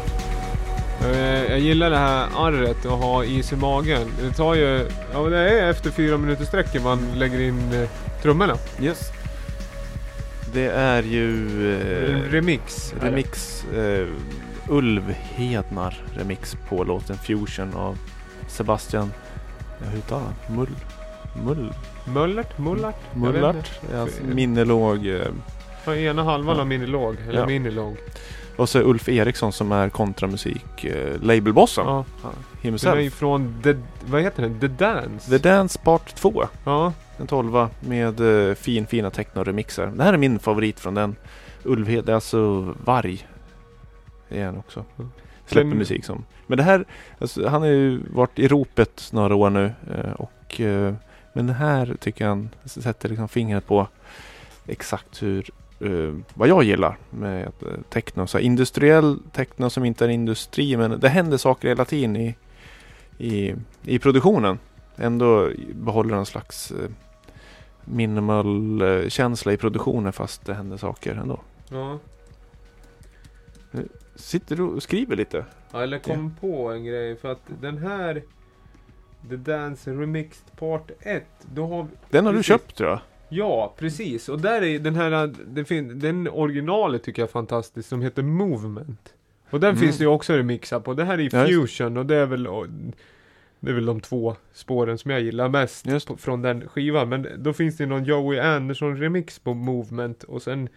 [1.02, 4.08] Eh, Jag gillar det här arret att ha is i magen.
[4.22, 4.88] Det tar ju...
[5.14, 7.90] Ja det är efter fyra minuter sträcker man lägger in eh,
[8.22, 8.56] trummorna.
[8.82, 9.12] Yes.
[10.54, 11.48] Det är ju...
[11.74, 12.94] Eh, remix.
[13.02, 13.64] remix.
[13.64, 14.08] Eh,
[14.70, 17.98] Ulv Hednar remix på låten Fusion av
[18.48, 19.12] Sebastian...
[19.80, 20.56] Ja, hur uttalar han?
[20.56, 20.76] Mull?
[21.46, 21.74] Mull?
[22.06, 22.58] Mullert?
[22.58, 23.16] Mullart?
[23.16, 23.80] Mullart?
[23.96, 25.08] Alltså, minnelåg.
[25.08, 25.22] Eh,
[25.96, 26.62] Ja, ena halvan Ja.
[26.62, 27.16] av minilåg.
[27.30, 27.46] Eller Ja.
[27.46, 27.98] minilåg.
[28.56, 30.86] och så Ulf Eriksson som är kontramusik.
[30.86, 31.86] Eh, labelbossen.
[31.88, 32.06] Ja.
[32.24, 33.14] Den är Himself.
[33.14, 33.76] från The...
[34.06, 34.60] Vad heter den?
[34.60, 35.30] The Dance?
[35.30, 36.48] The Dance Part 2.
[36.66, 36.94] Ja.
[37.18, 39.96] En tolva med eh, fin, fina techno-remixer.
[39.98, 41.16] Det här är min favorit från den.
[41.64, 43.28] Ulvhed, det är alltså Varg.
[44.30, 44.86] Det är han också.
[44.98, 45.12] Mm.
[45.46, 46.26] Släpper Men- musik som.
[46.48, 46.86] Men det här,
[47.20, 49.72] alltså, han har ju varit i ropet några år nu.
[49.94, 50.94] eh, Och, eh,
[51.34, 53.88] men det här tycker jag han sätter liksom fingret på
[54.68, 58.28] exakt hur eh, vad jag gillar med eh, techno.
[58.28, 62.36] Så industriell techno som inte är industri men det händer saker hela tiden i,
[63.18, 64.60] i, i produktionen.
[64.96, 66.90] Ändå behåller en slags eh,
[67.86, 71.40] minimal eh, känsla i produktionen fast det händer saker ändå.
[71.70, 72.00] Ja.
[74.16, 75.46] Sitter du och skriver lite?
[75.72, 78.24] Ja, eller kom på en grej för att den här
[79.30, 82.48] The Dance Remixed Part 1 då har vi, Den har du Precis.
[82.48, 83.00] köpt tror jag.
[83.30, 84.30] Ja, precis.
[84.30, 88.24] Och där är den här, det fin, den originalet tycker jag är fantastisk som heter
[88.24, 89.14] Movement.
[89.50, 89.82] Och den Mm.
[89.82, 90.94] finns det ju också remixar på.
[90.94, 91.46] Det här är.
[91.48, 92.44] Fusion och det är väl
[93.60, 97.10] det är väl de två spåren som jag gillar mest på, från den skivan.
[97.10, 100.70] Men då finns det någon Joey Anderson remix på Movement och sen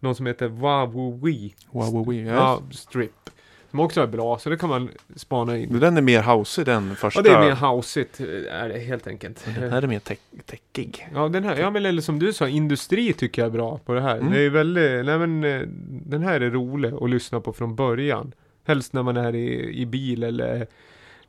[0.00, 1.54] någon som heter Wawoo Wee.
[1.70, 2.14] Wow, wow, wow.
[2.14, 2.32] Ja.
[2.34, 3.30] Ja, Strip.
[3.70, 5.78] Som också är bra, så det kan man spana in.
[5.80, 7.20] Den är mer house den första.
[7.20, 9.44] Ja, det är mer houseigt, är det helt enkelt.
[9.58, 10.00] Den här är mer
[10.46, 11.08] techig.
[11.14, 13.94] Ja, den här, ja men eller som du sa, industri tycker jag är bra på
[13.94, 14.16] det här.
[14.16, 14.32] Mm.
[14.32, 15.62] Det är väldigt, nej men eh,
[16.06, 18.32] den här är rolig att lyssna på från början.
[18.64, 20.66] Helst när man är i, i bil eller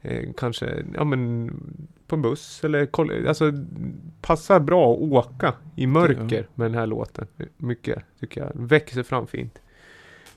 [0.01, 1.51] eh, kanske, ja men
[2.07, 3.51] på en buss eller koll- alltså
[4.21, 7.27] passar bra att åka i mörker med den här låten.
[7.57, 8.51] Mycket tycker jag.
[8.53, 9.59] Växer fram fint.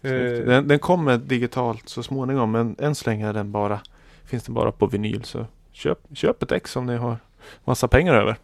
[0.04, 3.80] Eh, Den, den kommer digitalt så småningom men än så länge är den bara,
[4.24, 5.24] finns den bara på vinyl.
[5.24, 7.16] Så köp, köp ett ex om ni har
[7.64, 8.36] massa pengar över.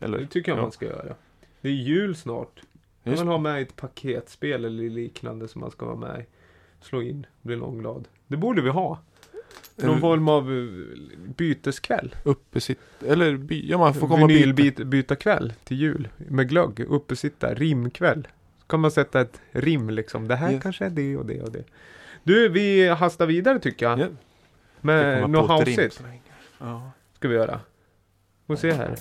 [0.00, 0.62] Eller, det tycker jag ja.
[0.62, 1.14] man ska göra.
[1.60, 2.62] Det är jul snart.
[3.02, 6.24] Man Just vill ha med ett paketspel eller liknande som man ska vara med i.
[6.80, 8.08] Slå in, bli långglad.
[8.26, 8.98] Det borde vi ha.
[9.76, 12.14] Någon Eh, form av eh, byteskväll.
[12.24, 14.46] Uppe sitt, eller by, ja man får komma och byta.
[14.46, 16.08] Vinylbytarkväll till jul.
[16.16, 16.80] Med glögg.
[16.80, 17.54] Uppe sitta.
[17.54, 18.28] Rimkväll.
[18.72, 20.28] Kan man sätta ett rim liksom.
[20.28, 20.62] Det här Yes.
[20.62, 21.64] kanske är det och det och det.
[22.22, 23.98] Du, vi hastar vidare tycker jag.
[23.98, 24.16] Ja, det
[24.80, 26.20] Med något länge.
[26.58, 26.90] Ja.
[27.16, 27.60] ska vi göra.
[28.46, 28.94] Får se här.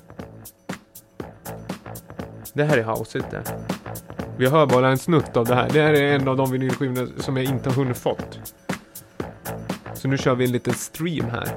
[2.53, 3.43] Det här är houseigt det.
[4.38, 5.69] Vi hör bara en snutt av det här.
[5.69, 8.39] Det här är en av de vinylskivorna som jag inte har hunnit fått.
[9.93, 11.47] Så nu kör vi en liten stream här.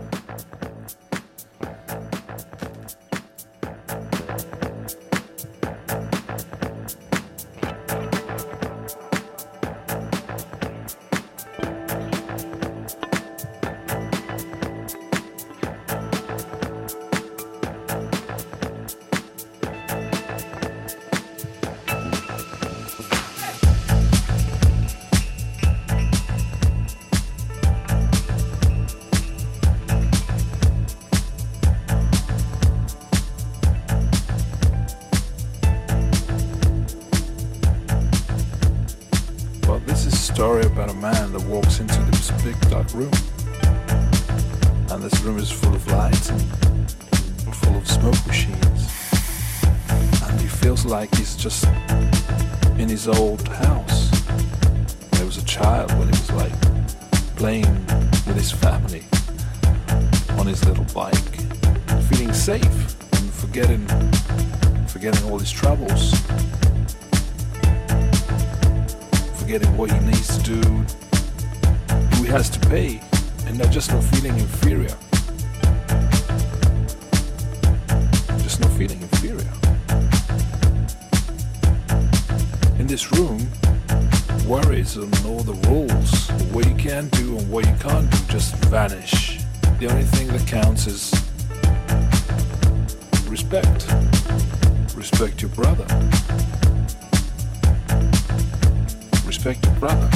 [99.45, 100.11] Respect your brother.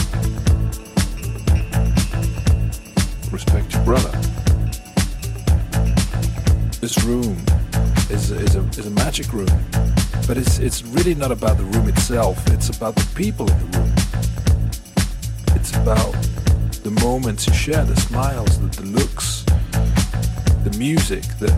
[3.30, 4.10] Respect your brother.
[6.80, 7.36] This room
[8.08, 9.50] is, is, a, is a magic room,
[10.26, 13.78] but it's, it's really not about the room itself, it's about the people in the
[13.78, 13.92] room.
[15.54, 16.12] It's about
[16.82, 19.44] the moments you share, the smiles, the, the looks,
[20.64, 21.48] the music, the,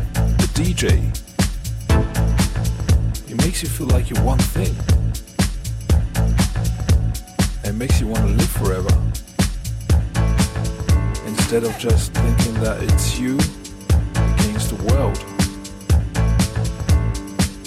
[0.41, 1.17] the DJ.
[3.31, 4.75] It makes you feel like you're one thing.
[7.71, 8.89] It makes you want to live forever.
[11.25, 13.35] Instead of just thinking that it's you
[14.35, 15.17] against the world.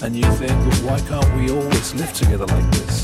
[0.04, 0.52] And you think,
[0.84, 3.03] why can't we always live together like this?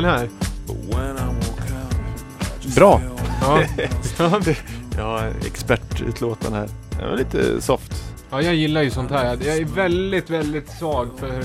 [0.00, 0.28] Den här?
[0.66, 1.94] But when I walk out,
[2.40, 3.00] I just Bra.
[3.40, 3.62] Ja,
[4.96, 6.68] ja, expertutlåtande här.
[6.98, 8.02] Det var lite soft.
[8.30, 9.24] ja jag gillar ju sånt här.
[9.24, 11.44] Jag är väldigt, väldigt svag för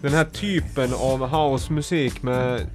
[0.00, 2.66] den här typen av housemusik med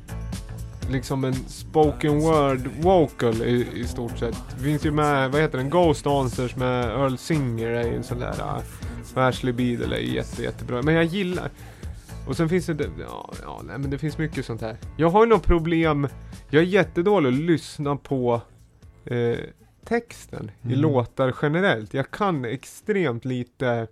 [0.89, 4.37] liksom en spoken word vocal i, i stort sett.
[4.57, 8.03] Det finns ju med, vad heter den, Ghost Answers med Earl Singer är ju en
[8.03, 8.33] sån där.
[8.33, 10.81] Uh, Ashley Beadle är jätte, jättebra.
[10.81, 11.49] Men jag gillar
[12.27, 14.77] och sen finns det, ja, ja nej, men det finns mycket sånt här.
[14.97, 16.07] Jag har nog problem,
[16.49, 18.41] jag är jättedålig att lyssna på
[19.05, 19.37] eh,
[19.85, 20.79] texten i Mm.
[20.79, 21.93] låtar generellt.
[21.93, 23.87] Jag kan extremt lite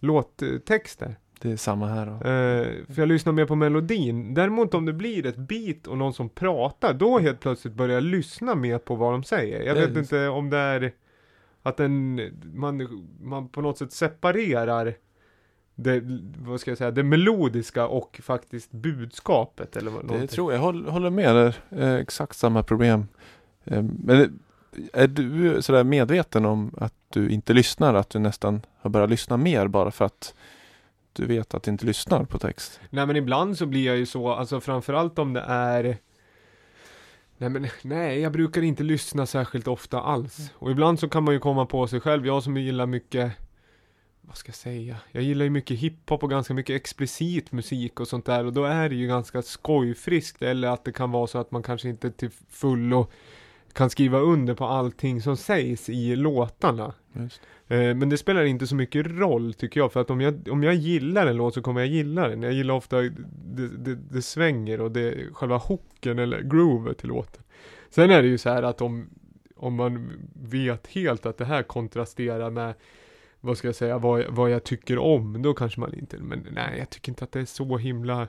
[0.00, 1.16] låttexter.
[1.40, 2.12] Det är samma här då.
[2.12, 4.34] Eh, för jag lyssnar mer på melodin.
[4.34, 8.02] Däremot om det blir ett beat och någon som pratar, då helt plötsligt börjar jag
[8.04, 9.62] lyssna mer på vad de säger.
[9.62, 10.92] Jag vet inte om det är
[11.62, 12.20] att den,
[12.54, 12.88] man,
[13.22, 14.94] man på något sätt separerar
[15.76, 16.02] det,
[16.38, 20.28] vad ska jag säga, det melodiska och faktiskt budskapet eller vad Det någonting.
[20.28, 21.56] tror jag, jag håller, med där.
[21.70, 23.08] Eh, exakt samma problem.
[23.64, 24.38] Eh, men
[24.92, 27.94] är du sådär medveten om att du inte lyssnar?
[27.94, 30.34] Att du nästan har börjat lyssna mer bara för att
[31.12, 32.80] du vet att du inte lyssnar på text?
[32.90, 35.96] Nej men ibland så blir jag ju så, alltså framförallt om det är
[37.38, 40.50] Nej men nej, jag brukar inte lyssna särskilt ofta alls.
[40.54, 43.32] Och ibland så kan man ju komma på sig själv, jag som gillar mycket
[44.26, 44.96] Vad ska jag säga?
[45.12, 48.64] Jag gillar ju mycket hiphop och ganska mycket explicit musik och sånt där och då
[48.64, 52.10] är det ju ganska skojfriskt eller att det kan vara så att man kanske inte
[52.10, 53.06] till fullo
[53.72, 56.94] kan skriva under på allting som sägs i låtarna.
[57.68, 60.62] Eh, Men det spelar inte så mycket roll tycker jag, för att om jag, om
[60.62, 62.42] jag gillar en låt så kommer jag gilla den.
[62.42, 67.42] Jag gillar ofta, det, det, det svänger och det själva hooken eller groovet till låten.
[67.90, 69.08] Sen är det ju så här att om,
[69.56, 70.12] om man
[70.42, 72.74] vet helt att det här kontrasterar med
[73.40, 76.78] vad ska jag säga, vad, vad jag tycker om, då kanske man inte, men nej,
[76.78, 78.28] jag tycker inte att det är så himla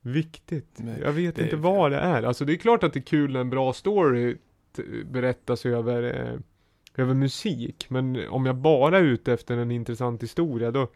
[0.00, 0.74] viktigt.
[0.76, 2.22] Nej, jag vet inte vad det är.
[2.22, 4.36] Alltså det är klart att det är kul när en bra story
[5.04, 6.40] berättas över eh,
[6.96, 7.86] över musik.
[7.88, 10.88] Men om jag bara är ute efter en intressant historia då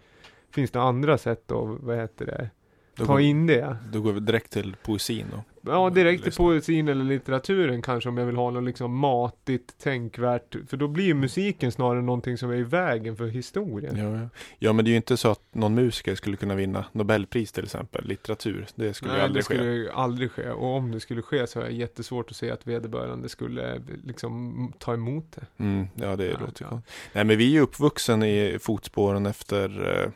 [0.50, 2.50] finns det andra sätt att, vad heter det,
[2.96, 3.76] Då ta går, in det.
[3.92, 5.42] Då går vi direkt till poesin då.
[5.62, 6.44] Ja, direkt Lyssna.
[6.44, 10.56] poesin eller litteraturen kanske om jag vill ha något liksom matigt, tänkvärt.
[10.68, 13.96] För då blir ju musiken snarare någonting som är i vägen för historien.
[13.96, 14.28] Ja, ja.
[14.58, 17.64] ja, men det är ju inte så att någon musiker skulle kunna vinna Nobelpris till
[17.64, 18.66] exempel, litteratur.
[18.74, 19.66] Det skulle ju Nej, det aldrig skulle ske.
[19.66, 20.50] ju aldrig ske.
[20.50, 24.72] Och om det skulle ske så är det jättesvårt att se att vederbörande skulle liksom
[24.78, 25.64] ta emot det.
[25.64, 26.68] Mm, ja, det Ja, låter ja.
[26.70, 26.92] konstigt.
[27.12, 30.10] Nej, men vi är ju uppvuxen i fotspåren efter eh,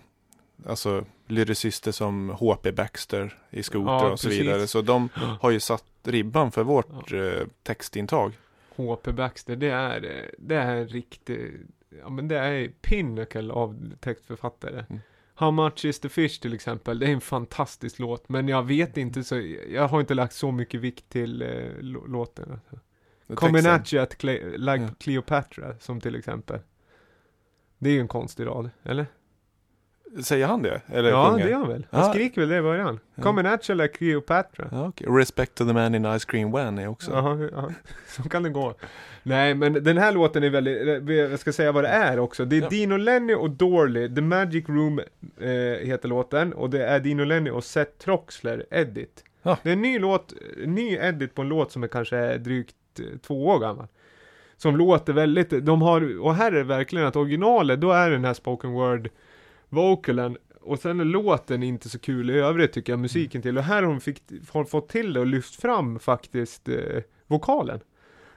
[0.66, 2.72] alltså lyricister som H.P.
[2.72, 4.42] Baxter i Scooter Ja, och så precis.
[4.44, 4.66] vidare.
[4.66, 5.20] Så de Ja.
[5.40, 8.32] har ju satt ribban för vårt eh, textintag.
[8.76, 9.12] H.P.
[9.12, 11.60] Baxter, det är, det är en riktig,
[12.02, 14.84] ja men det är pinnacle av textförfattare.
[14.90, 15.00] Mm.
[15.34, 18.96] How much is the fish till exempel, det är en fantastisk låt, men jag vet
[18.96, 19.40] inte så,
[19.70, 21.48] jag har inte lagt så mycket vikt till eh,
[21.80, 22.60] lå- låten.
[23.34, 24.88] Coming at you at Cle- like Ja.
[24.98, 26.58] Cleopatra, som till exempel.
[27.78, 29.06] Det är ju en konstig rad, eller?
[30.24, 30.80] Säger han det?
[30.86, 31.44] Eller ja, sjunger?
[31.46, 31.86] det är han väl?
[31.90, 32.12] Han Ja.
[32.12, 33.00] skriker väl det i början?
[33.14, 33.22] Ja.
[33.22, 34.68] Coming at you like Cleopatra.
[34.72, 35.06] Ja, okej.
[35.10, 37.10] Respect to the man in Ice Cream Van är också.
[37.10, 37.70] Ja, ja,
[38.08, 38.74] så kan det gå.
[39.22, 42.44] Nej, men den här låten är väldigt, jag ska säga vad det är också.
[42.44, 42.68] Det är Ja.
[42.68, 44.98] Dino Lenny och Dorley, The Magic Room
[45.40, 45.48] eh,
[45.86, 46.52] heter låten.
[46.52, 49.24] Och det är Dino Lenny och Seth Troxler, Edit.
[49.42, 49.58] Ja.
[49.62, 50.34] Det är en ny låt,
[50.66, 53.86] ny edit på en låt som är kanske drygt eh, två år gammal.
[54.56, 58.24] Som låter väldigt, de har, och här är det verkligen att originalet, då är den
[58.24, 59.08] här spoken word
[59.72, 63.58] vocalen och sen är låten inte så kul i övrigt tycker jag, musiken till.
[63.58, 67.80] Och här har de fick, har fått till det och lyft fram faktiskt eh, vokalen.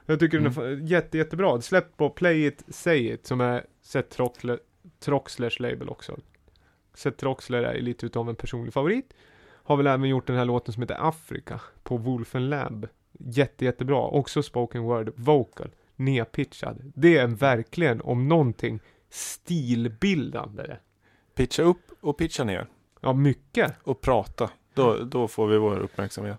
[0.06, 1.60] Jag tycker den är jätte, jättebra.
[1.60, 4.58] Släppt på Play It, Say It som är Seth Troxler,
[5.00, 6.18] Troxlers label också.
[6.94, 9.14] Seth Troxler är lite utav en personlig favorit.
[9.48, 12.88] Har väl även gjort den här låten som heter Afrika på Wolfen Lab.
[13.18, 14.00] Jätte, jättebra.
[14.00, 15.70] Också spoken word vocal.
[15.96, 16.92] Nedpitchad.
[16.94, 18.80] Det är verkligen, om någonting,
[19.10, 20.76] stilbildande.
[21.36, 22.66] Pitcha upp och pitcha ner.
[23.00, 23.74] Ja, mycket.
[23.82, 24.50] Och prata.
[24.74, 26.38] Då, då får vi vår uppmärksamhet.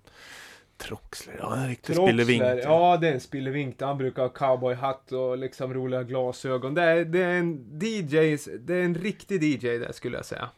[0.78, 2.44] Troxler, ja en riktig spillevink.
[2.64, 3.82] Ja det är en spillevink.
[3.82, 6.74] Han brukar ha cowboyhatt och liksom roliga glasögon.
[6.74, 10.50] Det är, det är en DJ, det är en riktig DJ där skulle jag säga.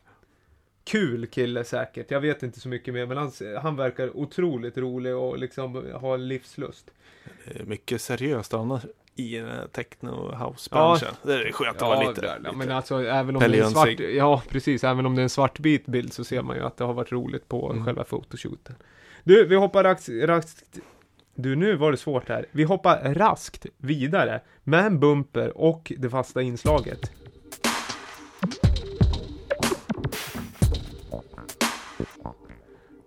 [0.84, 2.12] Kul kille säkert.
[2.12, 3.32] Jag vet inte så mycket mer men han,
[3.62, 6.92] han verkar otroligt rolig och liksom har livslust.
[7.66, 8.86] Mycket seriöst annars
[9.20, 11.14] i den här techno house-branschen.
[11.24, 12.56] Det är skönt att vara lite, ja, lite.
[12.56, 15.30] men alltså även om det är en svart, ja precis, även om det är en
[15.30, 17.86] svartvit bild så ser man ju att det har varit roligt på Mm.
[17.86, 18.76] själva fotoshooten.
[19.24, 20.80] Du, vi hoppar raskt, raskt
[21.36, 22.46] du, nu var det svårt här.
[22.52, 27.12] Vi hoppar raskt vidare med en bumper och det fasta inslaget.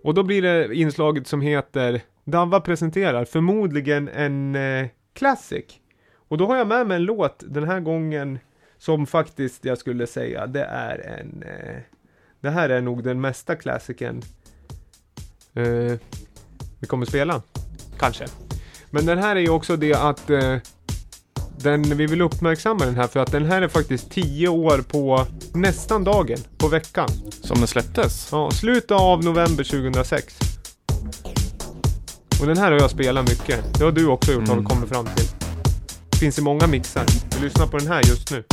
[0.03, 5.65] Och då blir det inslaget som heter Davva presenterar förmodligen en eh, classic.
[6.33, 8.39] Och då har jag med mig en låt den här gången
[8.77, 11.81] som faktiskt jag skulle säga det är en eh,
[12.41, 14.21] Det här är nog den mesta klassikern
[15.53, 15.93] eh,
[16.79, 17.41] vi kommer spela.
[17.99, 18.25] Kanske.
[18.89, 20.55] Men den här är ju också det att eh,
[21.57, 25.25] den, vi vill uppmärksamma den här för att den här är faktiskt 10 år på
[25.53, 27.09] nästan dagen, på veckan.
[27.29, 28.29] Som den släpptes.
[28.31, 30.39] Ja, slutet av november 2006.
[32.41, 33.79] Och den här har jag spelat mycket.
[33.79, 34.69] Det har du också gjort har vi Mm.
[34.69, 35.42] kommit fram till.
[36.23, 37.05] Finns i många mixar.
[37.35, 38.43] Vi lyssnar på den här just nu.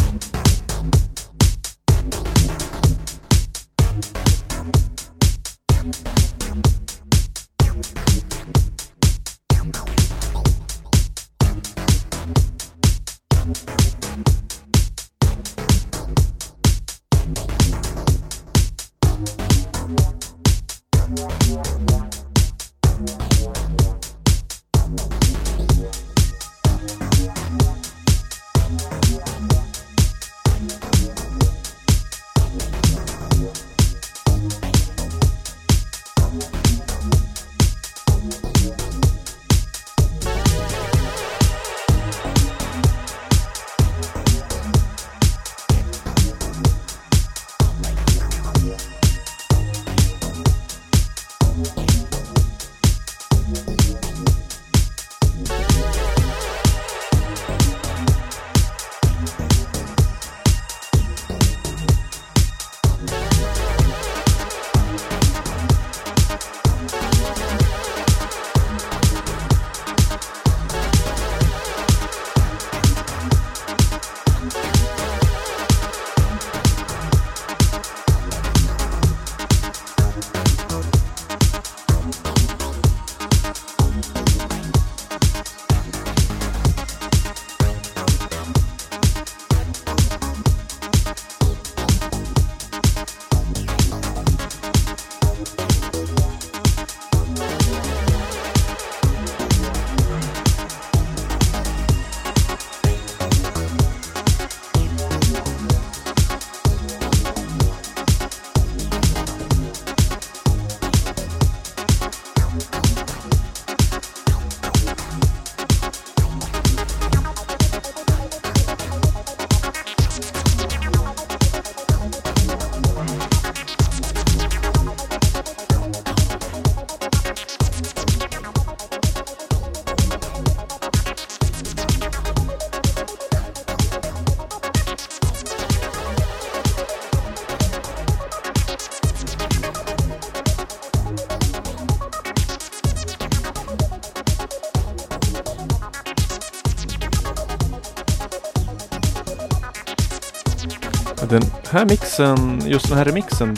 [151.29, 153.57] Den här mixen, just den här remixen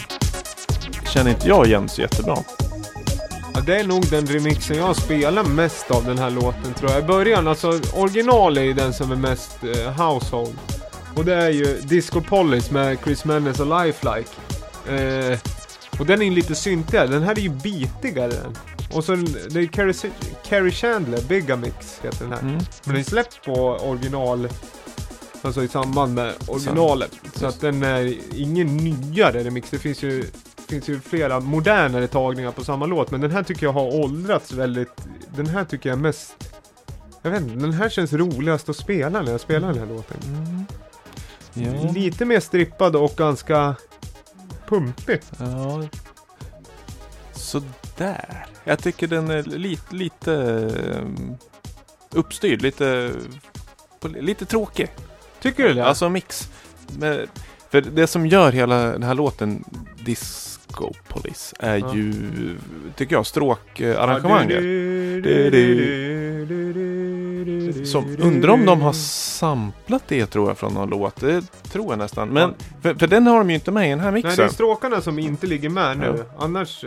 [1.13, 2.39] känner inte jag igen så jättebra.
[3.55, 7.01] Ja, det är nog den remixen jag spelar mest av den här låten tror jag.
[7.01, 10.59] I början, alltså original är ju den som är mest eh, household.
[11.17, 14.31] Och det är ju Disco Police med Chris Mendes och Lifelike.
[14.89, 15.39] Eh,
[15.99, 18.57] och den är ju lite syntigare, den här är ju bitigare den.
[18.93, 19.17] Och så
[19.51, 20.13] det är Carrie,
[20.49, 22.41] Carrie Chandler, Bigamix heter den här.
[22.41, 22.55] Mm.
[22.55, 24.49] Men den är släppt på original,
[25.43, 27.21] alltså i samband med originalet.
[27.35, 29.71] Så att den är ingen nyare remix.
[29.71, 30.25] Det finns ju,
[30.69, 33.11] finns ju flera modernare tagningar på samma låt.
[33.11, 36.53] Men den här tycker jag har åldrats väldigt, den här tycker jag mest,
[37.23, 40.17] jag vet inte, den här känns roligast att spela när jag spelar den här låten.
[41.55, 41.93] Ja.
[41.95, 43.75] Lite mer strippad och ganska
[44.67, 45.21] pumpig.
[45.39, 45.83] Ja.
[47.33, 48.47] Sådär.
[48.65, 51.37] Jag tycker den är lite, lite um,
[52.11, 52.63] uppstyrd.
[52.63, 53.13] Lite,
[54.03, 54.91] lite tråkig.
[55.43, 55.85] Tycker du det?
[55.87, 56.49] Alltså mix.
[56.99, 57.27] Men,
[57.71, 59.65] för det som gör hela den här låten
[60.05, 61.95] Disco Police är Ja.
[61.95, 62.13] ju,
[62.97, 64.59] tycker jag, stråkarrangemanget.
[67.89, 71.21] Som, undrar om de har samplat det tror jag från någon låt.
[71.21, 72.29] Det tror jag nästan.
[72.29, 74.31] Men, för, för den har de ju inte med i den här Nej, det är
[74.31, 74.51] mixen.
[74.51, 76.15] stråkarna som inte ligger med nu.
[76.19, 76.45] Ja.
[76.45, 76.85] Annars...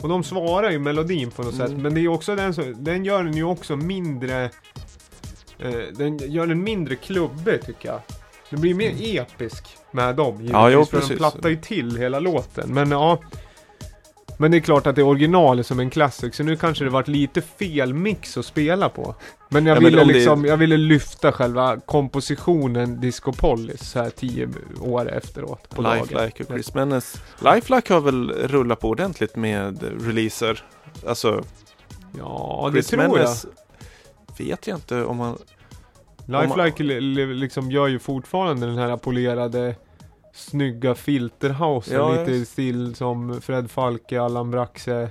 [0.00, 1.68] Och, de svarar ju melodin på något sätt.
[1.68, 1.82] Mm.
[1.82, 2.74] Men det är också den som...
[2.84, 4.50] Den gör den ju också mindre...
[5.58, 8.00] Eh, den gör den mindre klubbig tycker jag.
[8.50, 10.50] Den blir mer episk med dem givetvis.
[10.50, 10.60] Mm.
[10.62, 12.74] Ja, jo, för de plattar ju till hela låten.
[12.74, 13.18] Men ja...
[14.40, 16.90] Men det är klart att det är originalet som en klassik, så nu kanske det
[16.90, 19.14] varit lite fel mix att spela på.
[19.48, 23.90] Men jag Ja, men ville det är- liksom, jag ville lyfta själva kompositionen Disco Polis
[23.90, 24.48] så här tio
[24.80, 25.68] år efteråt.
[25.70, 25.82] På.
[25.82, 27.16] Lifelike och Chris Menes.
[27.54, 30.64] Lifelike har väl rullat på ordentligt med releaser.
[31.06, 31.44] Alltså,
[32.18, 33.46] Ja, det Chris tror Menes
[34.40, 35.38] vet jag inte om jag.
[36.42, 39.74] Lifelike li- li- liksom gör ju fortfarande den här polerade
[40.34, 41.96] snygga filterhousen.
[41.96, 45.10] Ja, lite i stil som Fred Falke, Allan Braxe.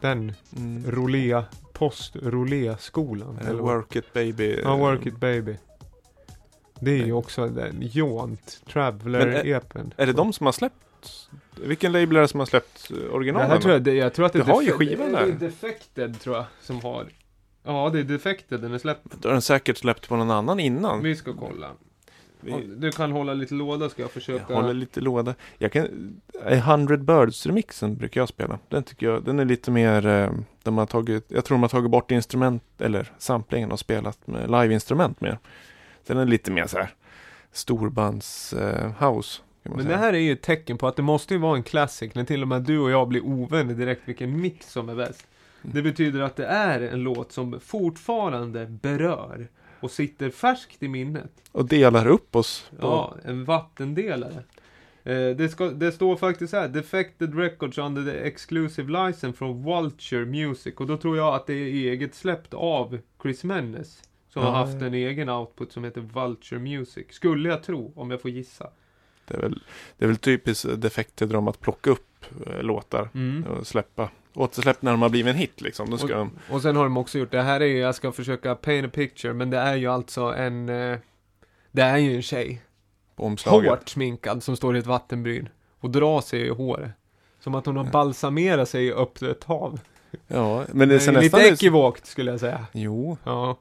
[0.00, 3.38] Den Mm, rolé, post-rolé-skolan.
[3.40, 3.74] eller eller vad?
[3.76, 4.60] Work It Baby.
[4.64, 5.56] Ja, Work It Baby.
[6.80, 7.12] Det är ju Nej.
[7.12, 9.92] också den Jaunt, Men är- Traveler-epen.
[9.96, 10.74] Är det de som har släppt?
[11.64, 13.50] Vilken label är det som har släppt eh, Det originalen?
[13.50, 14.74] här tror jag, det, jag tror att det, har ju det
[15.18, 15.26] är.
[15.32, 17.06] Defected tror jag, som har.
[17.66, 19.02] Ja, det är Defected den är släppt.
[19.20, 21.02] Då har den säkert släppt på någon annan innan.
[21.02, 21.70] Vi ska kolla.
[22.40, 24.54] Vi- Du kan hålla lite låda ska jag Jag försöka.
[24.54, 25.34] håller lite låda.
[25.58, 25.84] Jag kan,
[26.44, 28.58] A 100 Birds remixen brukar jag spela.
[28.68, 30.30] Den tycker jag, den är lite mer, eh,
[30.62, 34.50] de har tagit, jag tror de har tagit bort instrument, eller samplingen och spelat med
[34.50, 35.38] live-instrument mer.
[36.06, 36.88] Den är lite mer så här
[37.52, 39.88] storbands eh, Men säga.
[39.88, 42.24] det här är ju ett tecken på att det måste ju vara en classic när
[42.24, 45.26] till och med du och jag blir ovänner direkt vilken mix som är bäst.
[45.62, 49.48] Det betyder att det är en låt som fortfarande berör
[49.80, 51.30] och sitter färskt i minnet.
[51.52, 52.70] Och delar upp oss.
[52.70, 54.42] På, Ja, en vattendelare.
[55.04, 60.24] Eh, det, ska, det står faktiskt här, Defected Records under the exclusive license från Vulture
[60.24, 60.74] Music.
[60.76, 64.02] Och då tror jag att det är eget släppt av Chris Mennes.
[64.28, 64.86] Som har Ja, haft ja.
[64.86, 67.06] en egen output som heter Vulture Music.
[67.10, 68.70] Skulle jag tro, om jag får gissa.
[69.28, 69.62] Det, är väl,
[69.98, 73.44] det är väl typiskt defekter om att plocka upp eh, låtar Mm.
[73.44, 74.10] och släppa.
[74.36, 75.90] Återsläpp när de har blivit en hit liksom.
[75.90, 77.94] Då ska de, Och, och sen har de också gjort, det här är ju, jag
[77.94, 80.68] ska försöka paint a picture, men det är ju alltså en...
[80.68, 80.98] Eh,
[81.72, 82.62] det är ju en tjej.
[83.16, 83.70] på omslaget.
[83.70, 85.48] Hårt sminkad som står i ett vattenbryn.
[85.80, 86.90] Och drar sig i håret.
[87.40, 89.80] Som att hon har balsamerat sig i öppet hav.
[90.26, 91.58] Ja, men det Det ser är lite nästan ut...
[91.62, 92.66] ekivokt skulle jag säga.
[92.72, 93.58] Jo, Ja,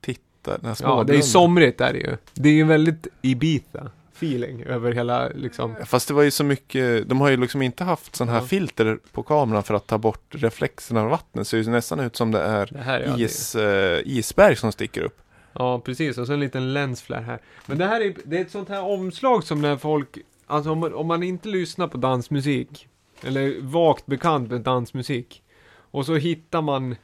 [0.00, 0.58] titta.
[0.58, 2.16] Den här ja det är somrigt är det ju.
[2.34, 5.76] Det är ju väldigt Ibiza feeling över hela liksom.
[5.86, 8.46] Fast det var ju så mycket, de har ju liksom inte haft sån här Ja.
[8.46, 11.46] filter på kameran för att ta bort reflexerna av vattnet.
[11.48, 14.72] Så det ser nästan ut som det är Det här är is, eh, isberg som
[14.72, 15.18] sticker upp.
[15.52, 16.18] Ja, precis.
[16.18, 17.38] Och så en liten lensflare här.
[17.66, 20.78] Men det här är, det är ett sånt här omslag som när folk, alltså om
[20.78, 22.88] man, om man inte lyssnar på dansmusik,
[23.24, 25.42] eller vagt bekant med dansmusik,
[25.90, 26.96] och så hittar man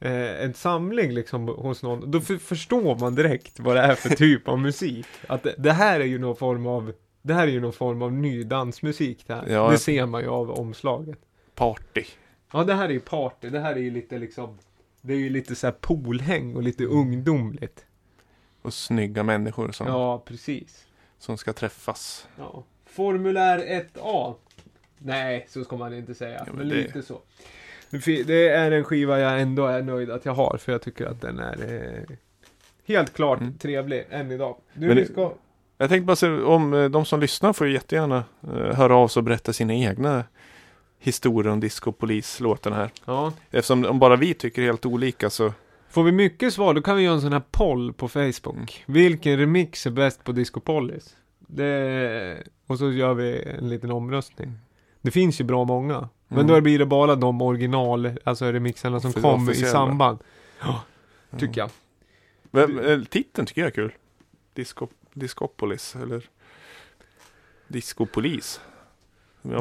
[0.00, 4.08] eh, en samling liksom hos någon, då för, förstår man direkt vad det är för
[4.08, 5.06] typ av musik.
[5.26, 6.92] Att det, det här är ju någon form av,
[7.22, 9.46] det här är ju någon form av ny dansmusik det här.
[9.48, 9.70] Ja.
[9.70, 11.18] Det ser man ju av omslaget.
[11.54, 12.04] Party.
[12.52, 14.58] Ja, det här är ju party, det här är ju lite liksom,
[15.00, 17.84] det är ju lite så här poolhäng och lite ungdomligt.
[18.62, 20.86] Och snygga människor som, Ja, precis.
[21.18, 22.28] som ska träffas.
[22.38, 22.64] Ja.
[22.86, 23.58] Formulär
[23.94, 24.34] 1A.
[24.98, 26.36] Nej, så ska man inte säga.
[26.38, 27.20] Ja, men men det- lite så.
[28.26, 31.20] Det är en skiva jag ändå är nöjd att jag har, för jag tycker att
[31.20, 31.74] den är
[32.08, 32.16] eh,
[32.86, 33.58] helt klart Mm.
[33.58, 34.56] trevlig än idag.
[34.74, 35.32] Du, Men ska...
[35.78, 39.08] Jag tänkte bara se om eh, de som lyssnar får ju jättegärna eh, höra av
[39.08, 40.24] sig och berätta sina egna
[40.98, 42.90] historier om Disco Police-låten här.
[43.04, 43.32] Ja.
[43.50, 45.52] Eftersom om bara vi tycker helt olika så
[45.90, 48.84] Får vi mycket svar, då kan vi göra en sån här poll på Facebook.
[48.86, 48.94] Mm.
[49.02, 51.16] Vilken remix är bäst på Disco Polis?
[51.38, 52.42] Det...
[52.66, 54.52] Och så gör vi en liten omröstning.
[55.00, 56.08] Det finns ju bra många.
[56.28, 56.46] Men Mm.
[56.54, 60.18] då blir det bara de original, alltså remixarna som Offi- kom i samband.
[60.60, 60.82] Ja,
[61.38, 61.70] tycker jag.
[62.50, 63.92] Men, titeln tycker jag är kul.
[64.54, 66.24] Disco, Discopolis eller
[67.68, 68.60] Discopolis.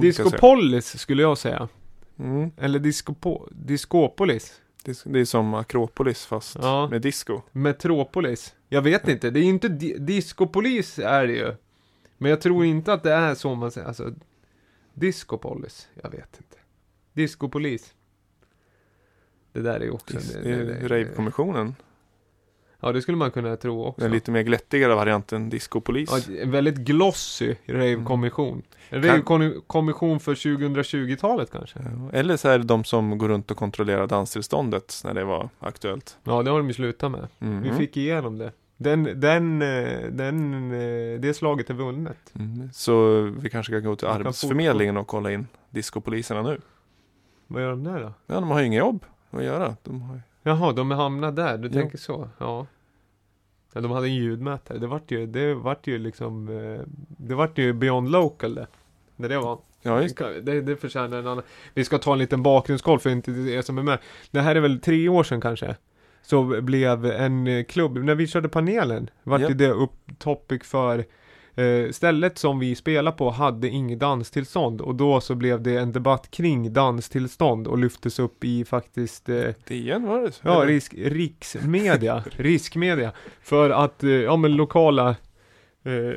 [0.02, 1.68] Discopolis skulle jag säga.
[2.20, 2.52] Mm.
[2.58, 3.48] Eller Discopo...
[3.52, 4.62] Discopolis.
[4.84, 6.88] Dis- Det är som Akropolis fast Ja.
[6.88, 7.42] med disco.
[7.52, 8.56] Metropolis.
[8.70, 9.68] Jag vet inte, det är ju inte...
[9.68, 11.56] Di Discopolis är det ju.
[12.18, 13.88] Men jag tror inte att det är så man säger.
[13.88, 14.14] Alltså...
[15.00, 15.88] Discopolis.
[16.04, 16.58] Jag vet inte.
[17.14, 17.94] Discopolis.
[19.54, 20.18] Det där är ju också...
[20.18, 21.76] Dis- det- Rave-kommissionen.
[22.80, 24.02] Ja, det skulle man kunna tro också.
[24.02, 26.28] Den lite mer glättigare varianten discopolis.
[26.30, 28.64] Ja, en väldigt glossy rave-kommission.
[28.90, 31.80] En Kan- rave-kommission för 2020-talet kanske.
[31.80, 35.50] Ja, Eller så är det de som går runt och kontrollerar danstillståndet när det var
[35.60, 36.18] aktuellt.
[36.24, 37.28] Ja, det har de ju slutat med.
[37.40, 37.62] Mhm.
[37.64, 38.52] Vi fick igenom det.
[38.78, 42.18] Den, den, eh, den, eh, det slaget är vunnet.
[42.36, 42.70] Mm.
[42.74, 46.62] Så vi kanske kan gå till Arbetsförmedlingen och kolla in discopoliserna nu.
[47.48, 48.14] Vad gör de där då?
[48.28, 49.76] Ja, de har ju inget jobb att göra.
[49.84, 50.22] De har.
[50.44, 51.58] Jaha, de är hamnade där.
[51.58, 51.74] Du Ja.
[51.74, 52.30] tänker så?
[52.38, 52.66] Ja.
[53.74, 53.82] ja.
[53.82, 54.78] De hade en ljudmätare.
[54.78, 58.68] Det vart ju, det vart ju liksom, eh, det vart ju beyond local det.
[59.16, 59.60] När det var.
[59.82, 61.44] Ja, just Det, det förtjänar en annan.
[61.74, 64.00] Vi ska ta en liten bakgrundskoll för inte er som är med.
[64.32, 65.76] Det här är väl tre år sedan kanske.
[66.30, 69.48] Så blev en eh, klubb, när vi körde panelen, vart Ja.
[69.48, 71.06] ju det upp topic för
[71.56, 75.92] eh, Stället som vi spelade på hade inget danstillstånd och då så blev det en
[75.92, 80.32] debatt kring danstillstånd och lyftes upp i faktiskt eh, DN var det?
[80.42, 80.74] Ja, Eller?
[80.74, 83.12] risk, riksmedia, riskmedia.
[83.42, 85.16] För att, eh, ja men lokala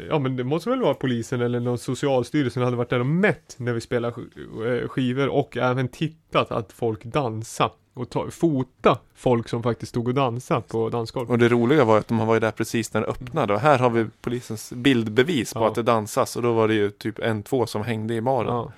[0.09, 3.55] Ja men det måste väl vara polisen eller någon socialstyrelsen hade varit där och mätt
[3.59, 9.49] när vi spelar eh, skivor och även tittat att folk dansar och ta, fota folk
[9.49, 11.31] som faktiskt stod och dansade på dansgolvet.
[11.31, 13.79] Och det roliga var att de var ju där precis när det öppnade och här
[13.79, 15.69] har vi polisens bildbevis på Ja.
[15.69, 18.55] att det dansas och då var det ju typ en, två som hängde i baren.
[18.55, 18.73] Ja.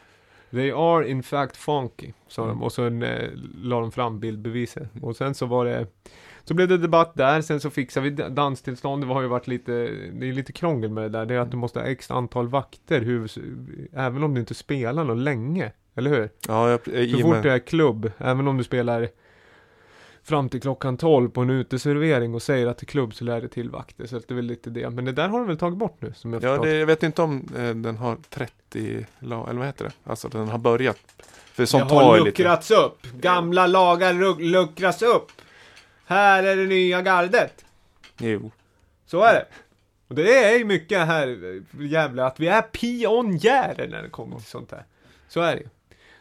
[0.50, 2.54] They are in fact funky, sa Mm.
[2.58, 3.28] de och sen eh,
[3.62, 4.88] la de fram bildbeviset.
[5.02, 5.86] Och sen så var det
[6.44, 9.02] Så blev det debatt där, sen så fixade vi danstillstånd.
[9.04, 9.72] Det har ju varit lite
[10.12, 11.26] Det är lite krångel med det där.
[11.26, 13.30] Det är att du måste ha x antal vakter hur,
[13.92, 15.72] Även om du inte spelar något länge.
[15.94, 16.30] Eller hur?
[16.48, 19.08] Ja, jag, i Så och fort det är klubb, även om du spelar
[20.24, 23.40] Fram till klockan 12 på en uteservering och säger att det är klubb så lär
[23.40, 24.06] det till vakter.
[24.06, 24.90] Så att det är väl lite det.
[24.90, 27.02] Men det där har de väl tagit bort nu som jag ja, det, jag vet
[27.02, 29.92] inte om eh, den har 30, la- eller vad heter det?
[30.04, 30.98] Alltså den har börjat.
[31.52, 32.42] För sånt det har ju lite.
[32.42, 33.06] luckrats upp.
[33.20, 35.32] Gamla lagar luckras upp.
[36.06, 37.64] Här är det nya gardet.
[38.18, 38.50] Jo.
[39.06, 39.46] Så är det.
[40.08, 44.36] Och det är ju mycket här, eh, jävla, att vi är pionjärer när det kommer
[44.36, 44.84] till sånt här.
[45.28, 45.68] Så är det ju.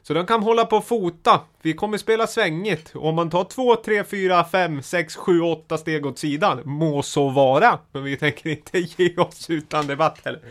[0.04, 1.42] Så de kan hålla på och fota.
[1.62, 2.92] Vi kommer spela svängigt.
[2.96, 7.30] Om man tar 2, 3, 4, 5, 6, 7, 8 steg åt sidan, må så
[7.30, 7.80] vara.
[7.92, 10.42] Men vi tänker inte ge oss utan debatt heller.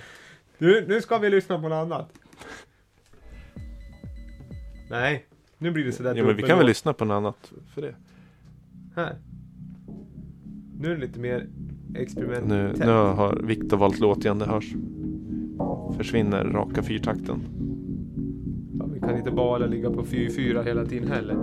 [0.59, 2.09] Nu, nu ska vi lyssna på något annat.
[4.91, 5.27] Nej,
[5.59, 7.95] nu blir det sådär Ja, men vi kan väl lyssna på något annat för det.
[8.97, 9.17] Här.
[10.79, 11.47] Nu är det lite mer
[11.97, 12.79] experimentellt.
[12.79, 14.73] Nu, nu har Viktor valt låt igen, det hörs.
[15.97, 17.60] Försvinner raka fyrtakten.
[19.01, 21.37] Vi kan inte bara ligga på 4-4 hela tiden heller.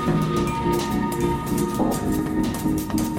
[0.00, 0.28] Thank
[3.00, 3.17] you.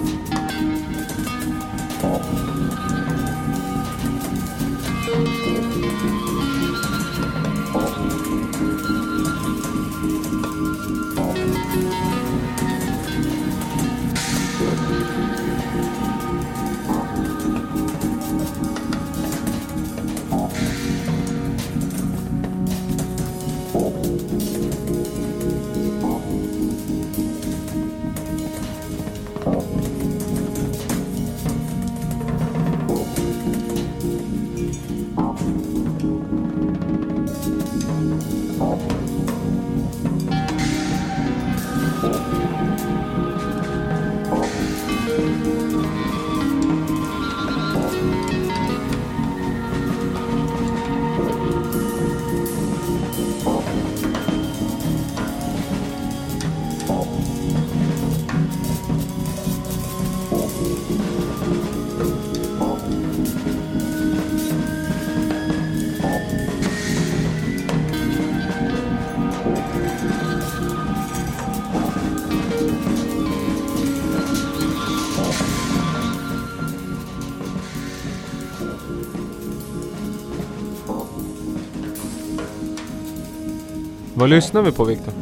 [84.19, 85.13] Vad lyssnar vi på Viktor?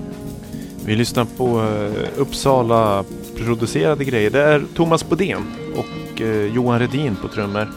[0.86, 3.04] Vi lyssnar på uh, Uppsala
[3.36, 4.30] producerade grejer.
[4.30, 5.46] Det är Thomas Bodén
[5.76, 7.68] och uh, Johan Redin på trummor.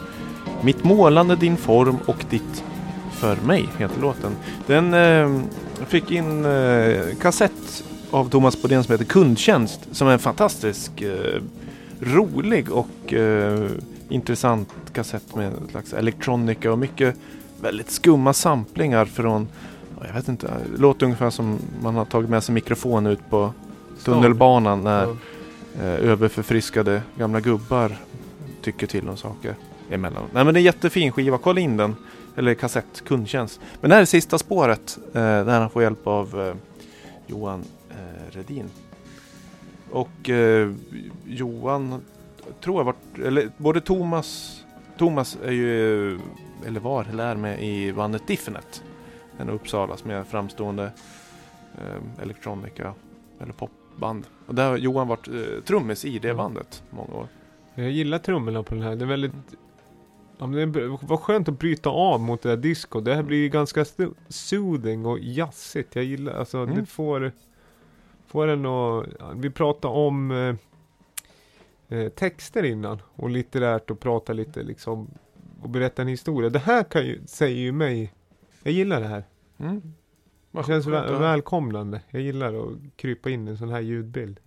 [0.63, 2.65] Mitt målande, din form och ditt
[3.13, 4.37] för mig heter låten.
[4.67, 5.43] Den uh,
[5.87, 6.47] fick in
[7.21, 10.91] kassett av Thomas Bodén som heter Kundtjänst som är en fantastisk
[12.01, 13.15] rolig och
[14.09, 17.17] intressant kassett med en slags elektronika och mycket
[17.61, 19.49] väldigt skumma samplingar från
[20.07, 23.53] jag vet inte, det låter ungefär som man har tagit med sig mikrofon ut på
[24.05, 25.17] tunnelbanan när Ja.
[25.83, 27.97] eh, överförfriskade gamla gubbar
[28.63, 29.55] tycker till om saker
[29.91, 30.23] emellan.
[30.33, 31.97] Nej men det är en jättefin skiva, kolla in den.
[32.37, 33.61] Eller kassett, kundtjänst.
[33.81, 36.55] Men det här är sista spåret eh, där han får hjälp av eh,
[37.27, 38.65] Johan eh, Redin.
[39.91, 40.73] Och eh,
[41.27, 42.01] Johan,
[42.65, 44.61] tror jag vart, eller både Thomas,
[44.99, 46.11] Thomas är ju,
[46.67, 48.83] eller var, lär med i bandet Diffinet.
[49.41, 50.93] En Uppsala som är framstående
[51.79, 52.95] eh, elektronika
[53.41, 54.27] eller popband.
[54.47, 56.37] Och där har Johan varit eh, trummis i det Mm.
[56.37, 57.27] bandet många år.
[57.75, 58.97] Jag gillar trummorna på den här.
[58.97, 59.33] Det är väldigt...
[60.39, 63.01] Ja, men det var skönt att bryta av mot det här disco.
[63.01, 63.85] Det här blir ju ganska
[64.29, 65.97] soothing och jazzigt.
[65.97, 66.75] Jag gillar, alltså Mm.
[66.77, 67.33] det får...
[68.27, 69.07] Får en att...
[69.35, 70.55] Vi pratade om eh,
[71.99, 73.03] eh, texter innan.
[73.17, 75.11] Och litterärt och prata lite liksom.
[75.63, 76.51] Och berätta en historia.
[76.51, 78.13] Det här kan ju, säger ju mig...
[78.63, 79.25] Jag gillar det här.
[79.61, 79.83] Mm.
[80.51, 81.19] Det känns skönt vä- att höra.
[81.19, 82.01] välkomnande.
[82.11, 84.41] Jag gillar att krypa in i en sån här ljudbild.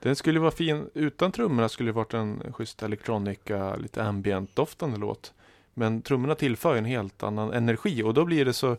[0.00, 4.98] Den skulle vara fin, utan trummorna skulle det varit en schysst elektronika, lite ambient doftande
[4.98, 5.34] låt.
[5.74, 8.76] Men trummorna tillför en helt annan energi och då blir det så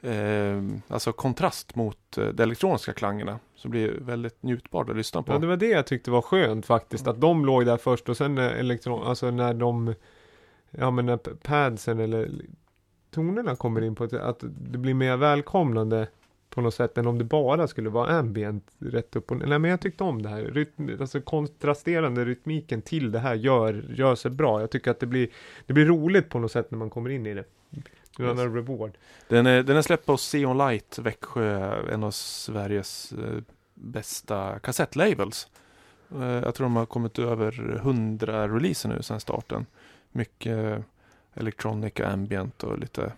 [0.00, 3.38] eh, alltså kontrast mot eh, de elektroniska klangerna.
[3.54, 5.32] Så blir det väldigt njutbart att lyssna på.
[5.32, 7.06] Ja, det var det jag tyckte var skönt faktiskt.
[7.06, 9.06] Att de låg där först och sen när elektron...
[9.06, 9.94] Alltså när de...
[10.70, 12.30] Ja men när padsen eller
[13.12, 16.08] tonerna kommer in på ett, att det blir mer välkomnande
[16.50, 19.46] på något sätt än om det bara skulle vara ambient rätt upp och ner.
[19.46, 20.42] Nej men jag tyckte om det här.
[20.42, 24.60] Rytm, alltså kontrasterande rytmiken till det här gör, gör sig bra.
[24.60, 25.28] Jag tycker att det blir,
[25.66, 27.44] det blir roligt på något sätt när man kommer in i det.
[28.16, 28.92] Det är reward.
[29.28, 33.42] Den är, den är släppt på Seon Light Växjö, en av Sveriges eh,
[33.74, 35.48] bästa kassettlabels.
[36.14, 39.66] Eh, jag tror de har kommit över 100 releaser nu sedan starten.
[40.12, 40.84] Mycket
[41.34, 43.12] elektronika, ambient och lite,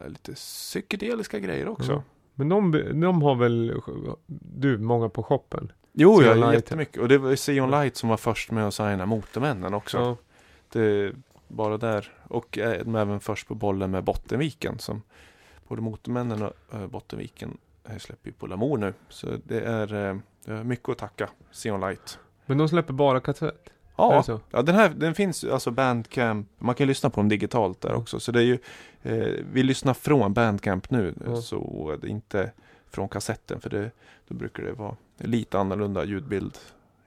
[0.00, 1.92] eh, lite psykedeliska grejer också.
[1.92, 2.02] Ja.
[2.34, 3.80] Men de, de har väl
[4.26, 5.72] du, många på shoppen?
[5.92, 6.54] Jo, Seon ja, Light.
[6.54, 6.96] jättemycket.
[7.02, 9.98] Och det var Seon Light som var först med att signa Motormännen också.
[9.98, 10.16] Ja.
[10.72, 11.12] Det,
[11.48, 12.12] bara där.
[12.28, 15.02] Och eh, de är även först på bollen med Bottenviken som
[15.68, 17.58] både Motormännen och eh, Bottenviken
[17.98, 18.94] släpper ju på Lamour nu.
[19.08, 19.86] Så det är,
[20.44, 22.18] det är mycket att tacka Seon Light.
[22.46, 23.70] Men de släpper bara kassett?
[23.96, 26.48] Ja, ja den här den finns alltså Bandcamp.
[26.58, 28.20] Man kan lyssna på dem digitalt där också.
[28.20, 28.58] Så det är ju,
[29.02, 31.14] eh, vi lyssnar från Bandcamp nu.
[31.26, 31.36] Ja.
[31.36, 32.50] Så det är inte
[32.90, 33.60] från kassetten.
[33.60, 33.90] För det,
[34.28, 36.58] då brukar det vara lite annorlunda ljudbild.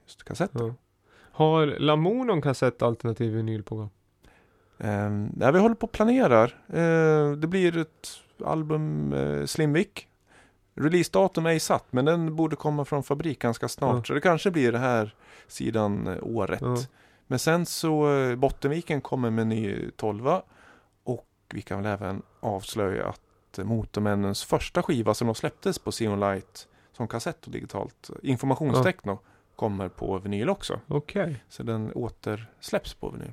[0.06, 0.66] Just kassetten.
[0.66, 0.74] Ja.
[1.32, 3.90] Har Lamour någon kassett alternativ vinyl på gång?
[4.78, 6.56] Um, ja, vi håller på och planerar.
[6.68, 8.08] Eh, det blir ett
[8.44, 10.08] album uh, Slimvik.
[10.74, 13.96] Releasedatum är ej satt men den borde komma från fabrik ganska snart.
[13.96, 14.04] Ja.
[14.04, 15.14] Så det kanske blir det här
[15.46, 16.60] sidan eh, året.
[16.60, 16.76] Ja.
[17.26, 20.42] Men sen så uh, Bottenviken kommer med ny tolva.
[21.04, 25.90] Och vi kan väl även avslöja att uh, Motormännens första skiva som de släpptes på
[25.90, 29.18] Xeon Light som kassett och digitalt informationstechno
[29.56, 30.80] kommer på vinyl också.
[30.88, 31.44] Okej.
[31.48, 33.32] Så den återsläpps på vinyl.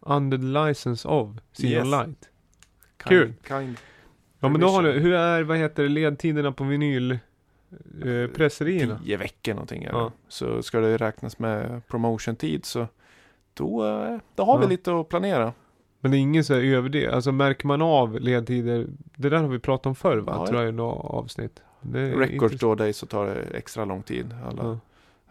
[0.00, 1.84] Under the license of Xeon Yes.
[1.84, 2.28] Light.
[2.98, 3.34] Kind- Kul.
[3.48, 3.76] Kind,
[4.44, 7.18] Ja men då har du, hur är, vad heter det, ledtiderna på vinyl
[8.04, 9.82] eh, tio veckor någonting.
[9.92, 10.12] Ja.
[10.28, 12.86] Så ska det räknas med promotion-tid så
[13.54, 14.68] då, eh, då har vi Ja.
[14.70, 15.52] lite att planera.
[16.00, 18.86] Men det är ingen så här över det, alltså märker man av ledtider,
[19.16, 20.32] det där har vi pratat om förr va?
[20.38, 21.62] Ja, tror jag i något avsnitt.
[21.80, 22.56] Det är Record intressant.
[22.58, 24.34] Store Day så tar det extra lång tid.
[24.46, 24.78] Alla Ja.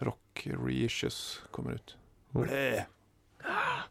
[0.05, 1.97] rock reissues kommer ut.
[2.29, 2.85] Blä.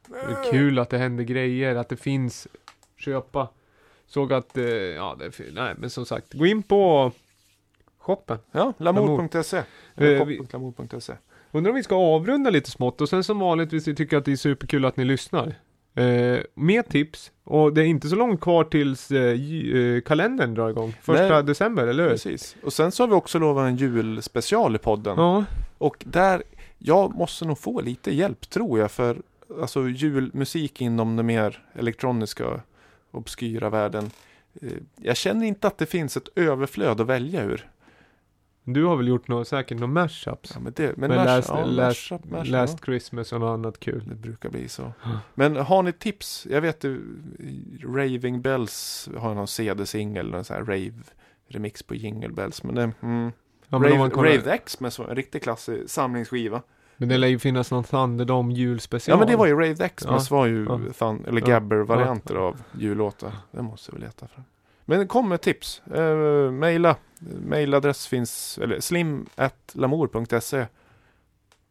[0.09, 2.49] Det är kul att det händer grejer, att det finns
[2.97, 3.49] köpa.
[4.15, 7.13] Såg att, eh, ja det nej men som sagt, gå in på
[7.99, 8.39] shoppen.
[8.53, 9.57] Ja, lamour.se.
[9.57, 9.65] Eh,
[9.97, 11.13] vi- shop.lamour.se.
[11.53, 14.33] Undrar om vi ska avrunda lite smått och sen som vanligt, vi tycker att det
[14.33, 15.55] är superkul att ni lyssnar.
[15.95, 19.41] Eh, mer tips, och det är inte så långt kvar tills eh,
[19.77, 20.95] eh, kalendern drar igång.
[21.03, 21.43] Första Nej.
[21.45, 22.11] december, eller hur?
[22.11, 22.57] Precis.
[22.63, 25.15] Och sen så har vi också lovat en julspecial i podden.
[25.19, 25.45] Ja,
[25.79, 26.43] Och där,
[26.79, 29.17] jag måste nog få lite hjälp tror jag för
[29.61, 32.61] alltså julmusik inom den mer elektroniska
[33.13, 34.11] obskyra världen.
[34.63, 37.69] Eh, Jag känner inte att det finns ett överflöd att välja ur.
[38.65, 40.51] du har väl gjort något, säkert några mashups?
[40.55, 42.85] Ja, men det, men Men mash- last, ja, last, mashup, mashup, last ja.
[42.85, 44.05] Christmas och något annat kul.
[44.09, 44.93] Det brukar bli så.
[45.35, 46.47] Men har ni tips?
[46.51, 47.01] Jag vet ju,
[47.85, 50.93] Raving Bells har någon CD-singel, någon sån här rave
[51.49, 52.63] remix på Jingle Bells.
[52.63, 53.33] Men det, mm.
[53.69, 56.63] Ja, men, Rave, Rave X med så, en riktig klassisk samlingsskiva.
[57.03, 59.15] Men det lär ju finnas någon Thunderdome julspecial.
[59.15, 60.21] Ja men det var ju Rave X, Ja.
[60.31, 60.81] var ju Ja.
[60.99, 61.47] thun, eller Ja.
[61.47, 63.33] Gabber-varianter av jullåtar.
[63.51, 64.45] Det måste vi leta fram.
[64.85, 65.83] Men kom med tips.
[65.97, 66.97] Uh, maila.
[67.47, 70.67] Mailadress finns, eller slim.lamour.se.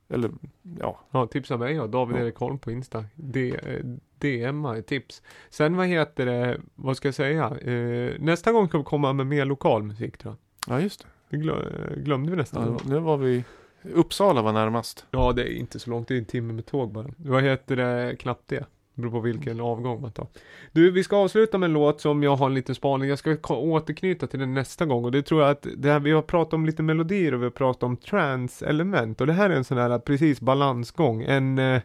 [0.09, 0.31] Eller
[0.79, 1.87] ja, Ja, tipsa mig ja.
[1.87, 2.21] David Ja.
[2.21, 3.05] Erik Holm på Insta.
[3.15, 3.85] D, eh,
[4.19, 5.21] DMa tips.
[5.49, 7.45] Sen vad heter det, vad ska jag säga?
[7.61, 10.35] Eh, nästa gång ska vi komma med mer lokal musik tror
[10.67, 10.75] jag.
[10.77, 11.07] ja just det.
[11.29, 12.67] Det glö- glömde vi nästan.
[12.83, 13.43] Ja, nu var vi,
[13.83, 15.05] Uppsala var närmast.
[15.11, 16.07] Ja, det är inte så långt.
[16.07, 17.07] Det är en timme med tåg bara.
[17.17, 18.15] Vad heter det?
[18.15, 18.65] Knappt det.
[18.95, 20.27] Det beror på vilken avgång man tar.
[20.71, 23.09] Du, vi ska avsluta med en låt som jag har en liten spaning.
[23.09, 25.05] Jag ska återknyta till den nästa gång.
[25.05, 27.43] Och det tror jag att det här, vi har pratat om lite melodier och vi
[27.43, 29.21] har pratat om trance-element.
[29.21, 31.23] Och det här är en sån här precis balansgång.
[31.23, 31.81] En, eh,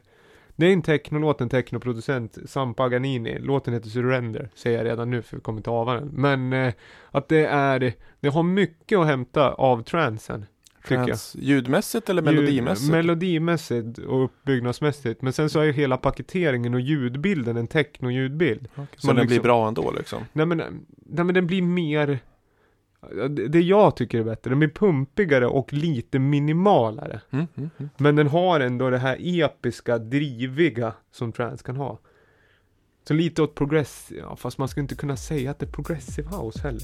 [0.56, 3.38] det är en technolåt, en technoproducent, Sam Paganini.
[3.38, 6.08] Låten heter Surrender, säger jag redan nu för vi kommer inte ava den.
[6.12, 6.74] Men eh,
[7.10, 10.46] att det är, det har mycket att hämta av transen.
[10.88, 11.06] Tycker jag.
[11.06, 12.90] Trans, ljudmässigt eller Ljud- melodimässigt?
[12.92, 15.22] Melodimässigt och uppbyggnadsmässigt.
[15.22, 18.68] Men sen så är ju hela paketeringen och ljudbilden en techno-ljudbild.
[18.74, 20.22] Okej, Så den blir liksom- bra ändå liksom?
[20.32, 20.58] Nej men,
[21.06, 22.18] nej men den blir mer
[23.48, 27.20] det jag tycker är bättre, den blir pumpigare och lite minimalare.
[27.30, 27.90] Mm, mm, mm.
[27.96, 31.98] Men den har ändå det här episka, driviga som trance kan ha.
[33.08, 36.28] Så lite åt progress, ja, fast man ska inte kunna säga att det är progressive
[36.28, 36.82] house heller.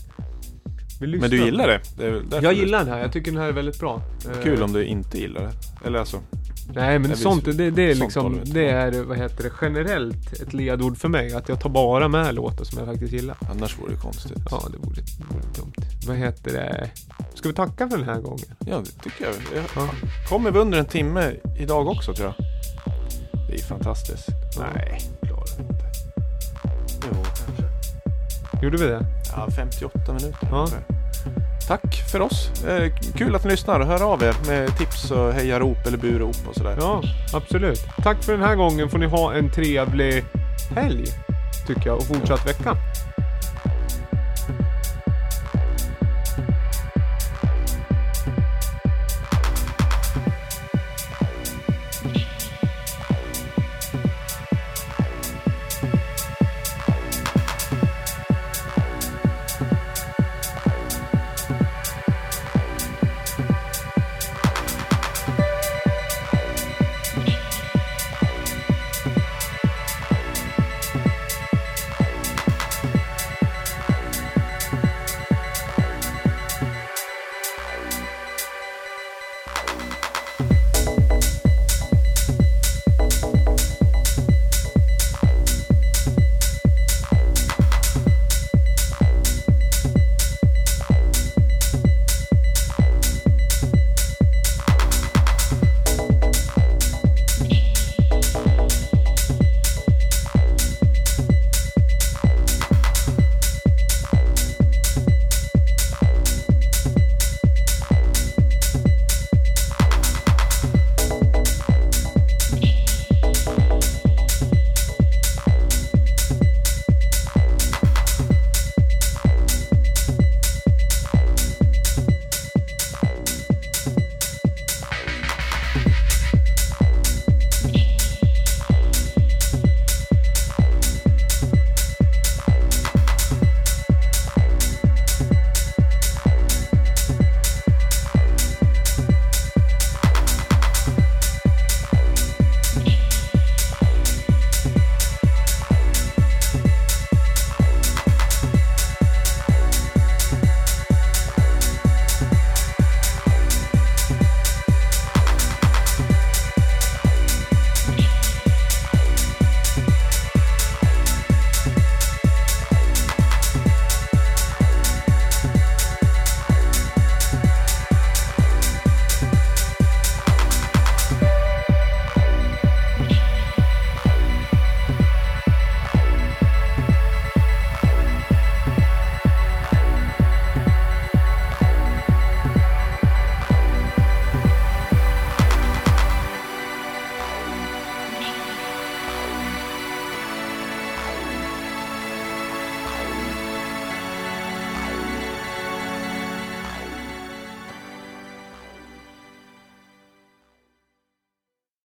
[1.02, 1.80] Vi Men du gillar det?
[1.96, 4.02] det Jag du- gillar den här, jag tycker den här är väldigt bra.
[4.30, 5.86] Eh, Kul om du inte gillar det.
[5.86, 6.20] Eller alltså,
[6.74, 10.52] Nej men sånt, det, det är sånt liksom, det är, vad heter det, generellt ett
[10.52, 11.34] ledord för mig.
[11.34, 13.36] Att jag tar bara med låtar som jag faktiskt gillar.
[13.50, 14.32] annars vore det konstigt.
[14.50, 15.72] Ja, det vore, det vore dumt.
[16.06, 16.90] Vad heter det?
[17.34, 18.46] Ska vi tacka för den här gången?
[18.66, 19.34] Ja, det tycker jag.
[19.54, 19.88] jag Ja.
[20.28, 22.46] kommer vi under en timme idag också tror jag.
[23.48, 24.28] Det är fantastiskt.
[24.58, 25.84] Nej, klarar inte.
[27.10, 27.61] Jo, kanske.
[28.62, 29.06] Gjorde vi det?
[29.36, 30.48] Ja, 58 minuter.
[30.50, 30.68] Ja.
[31.68, 32.64] Tack för oss.
[32.64, 33.80] Eh, kul att ni lyssnar.
[33.80, 36.76] Hör av er med tips och hejarop eller burop och sådär.
[36.80, 37.02] Ja,
[37.32, 37.80] absolut.
[38.02, 38.88] Tack för den här gången.
[38.90, 40.24] Får ni ha en trevlig
[40.74, 41.04] helg.
[41.66, 41.96] Tycker jag.
[41.96, 42.76] Och fortsatt vecka.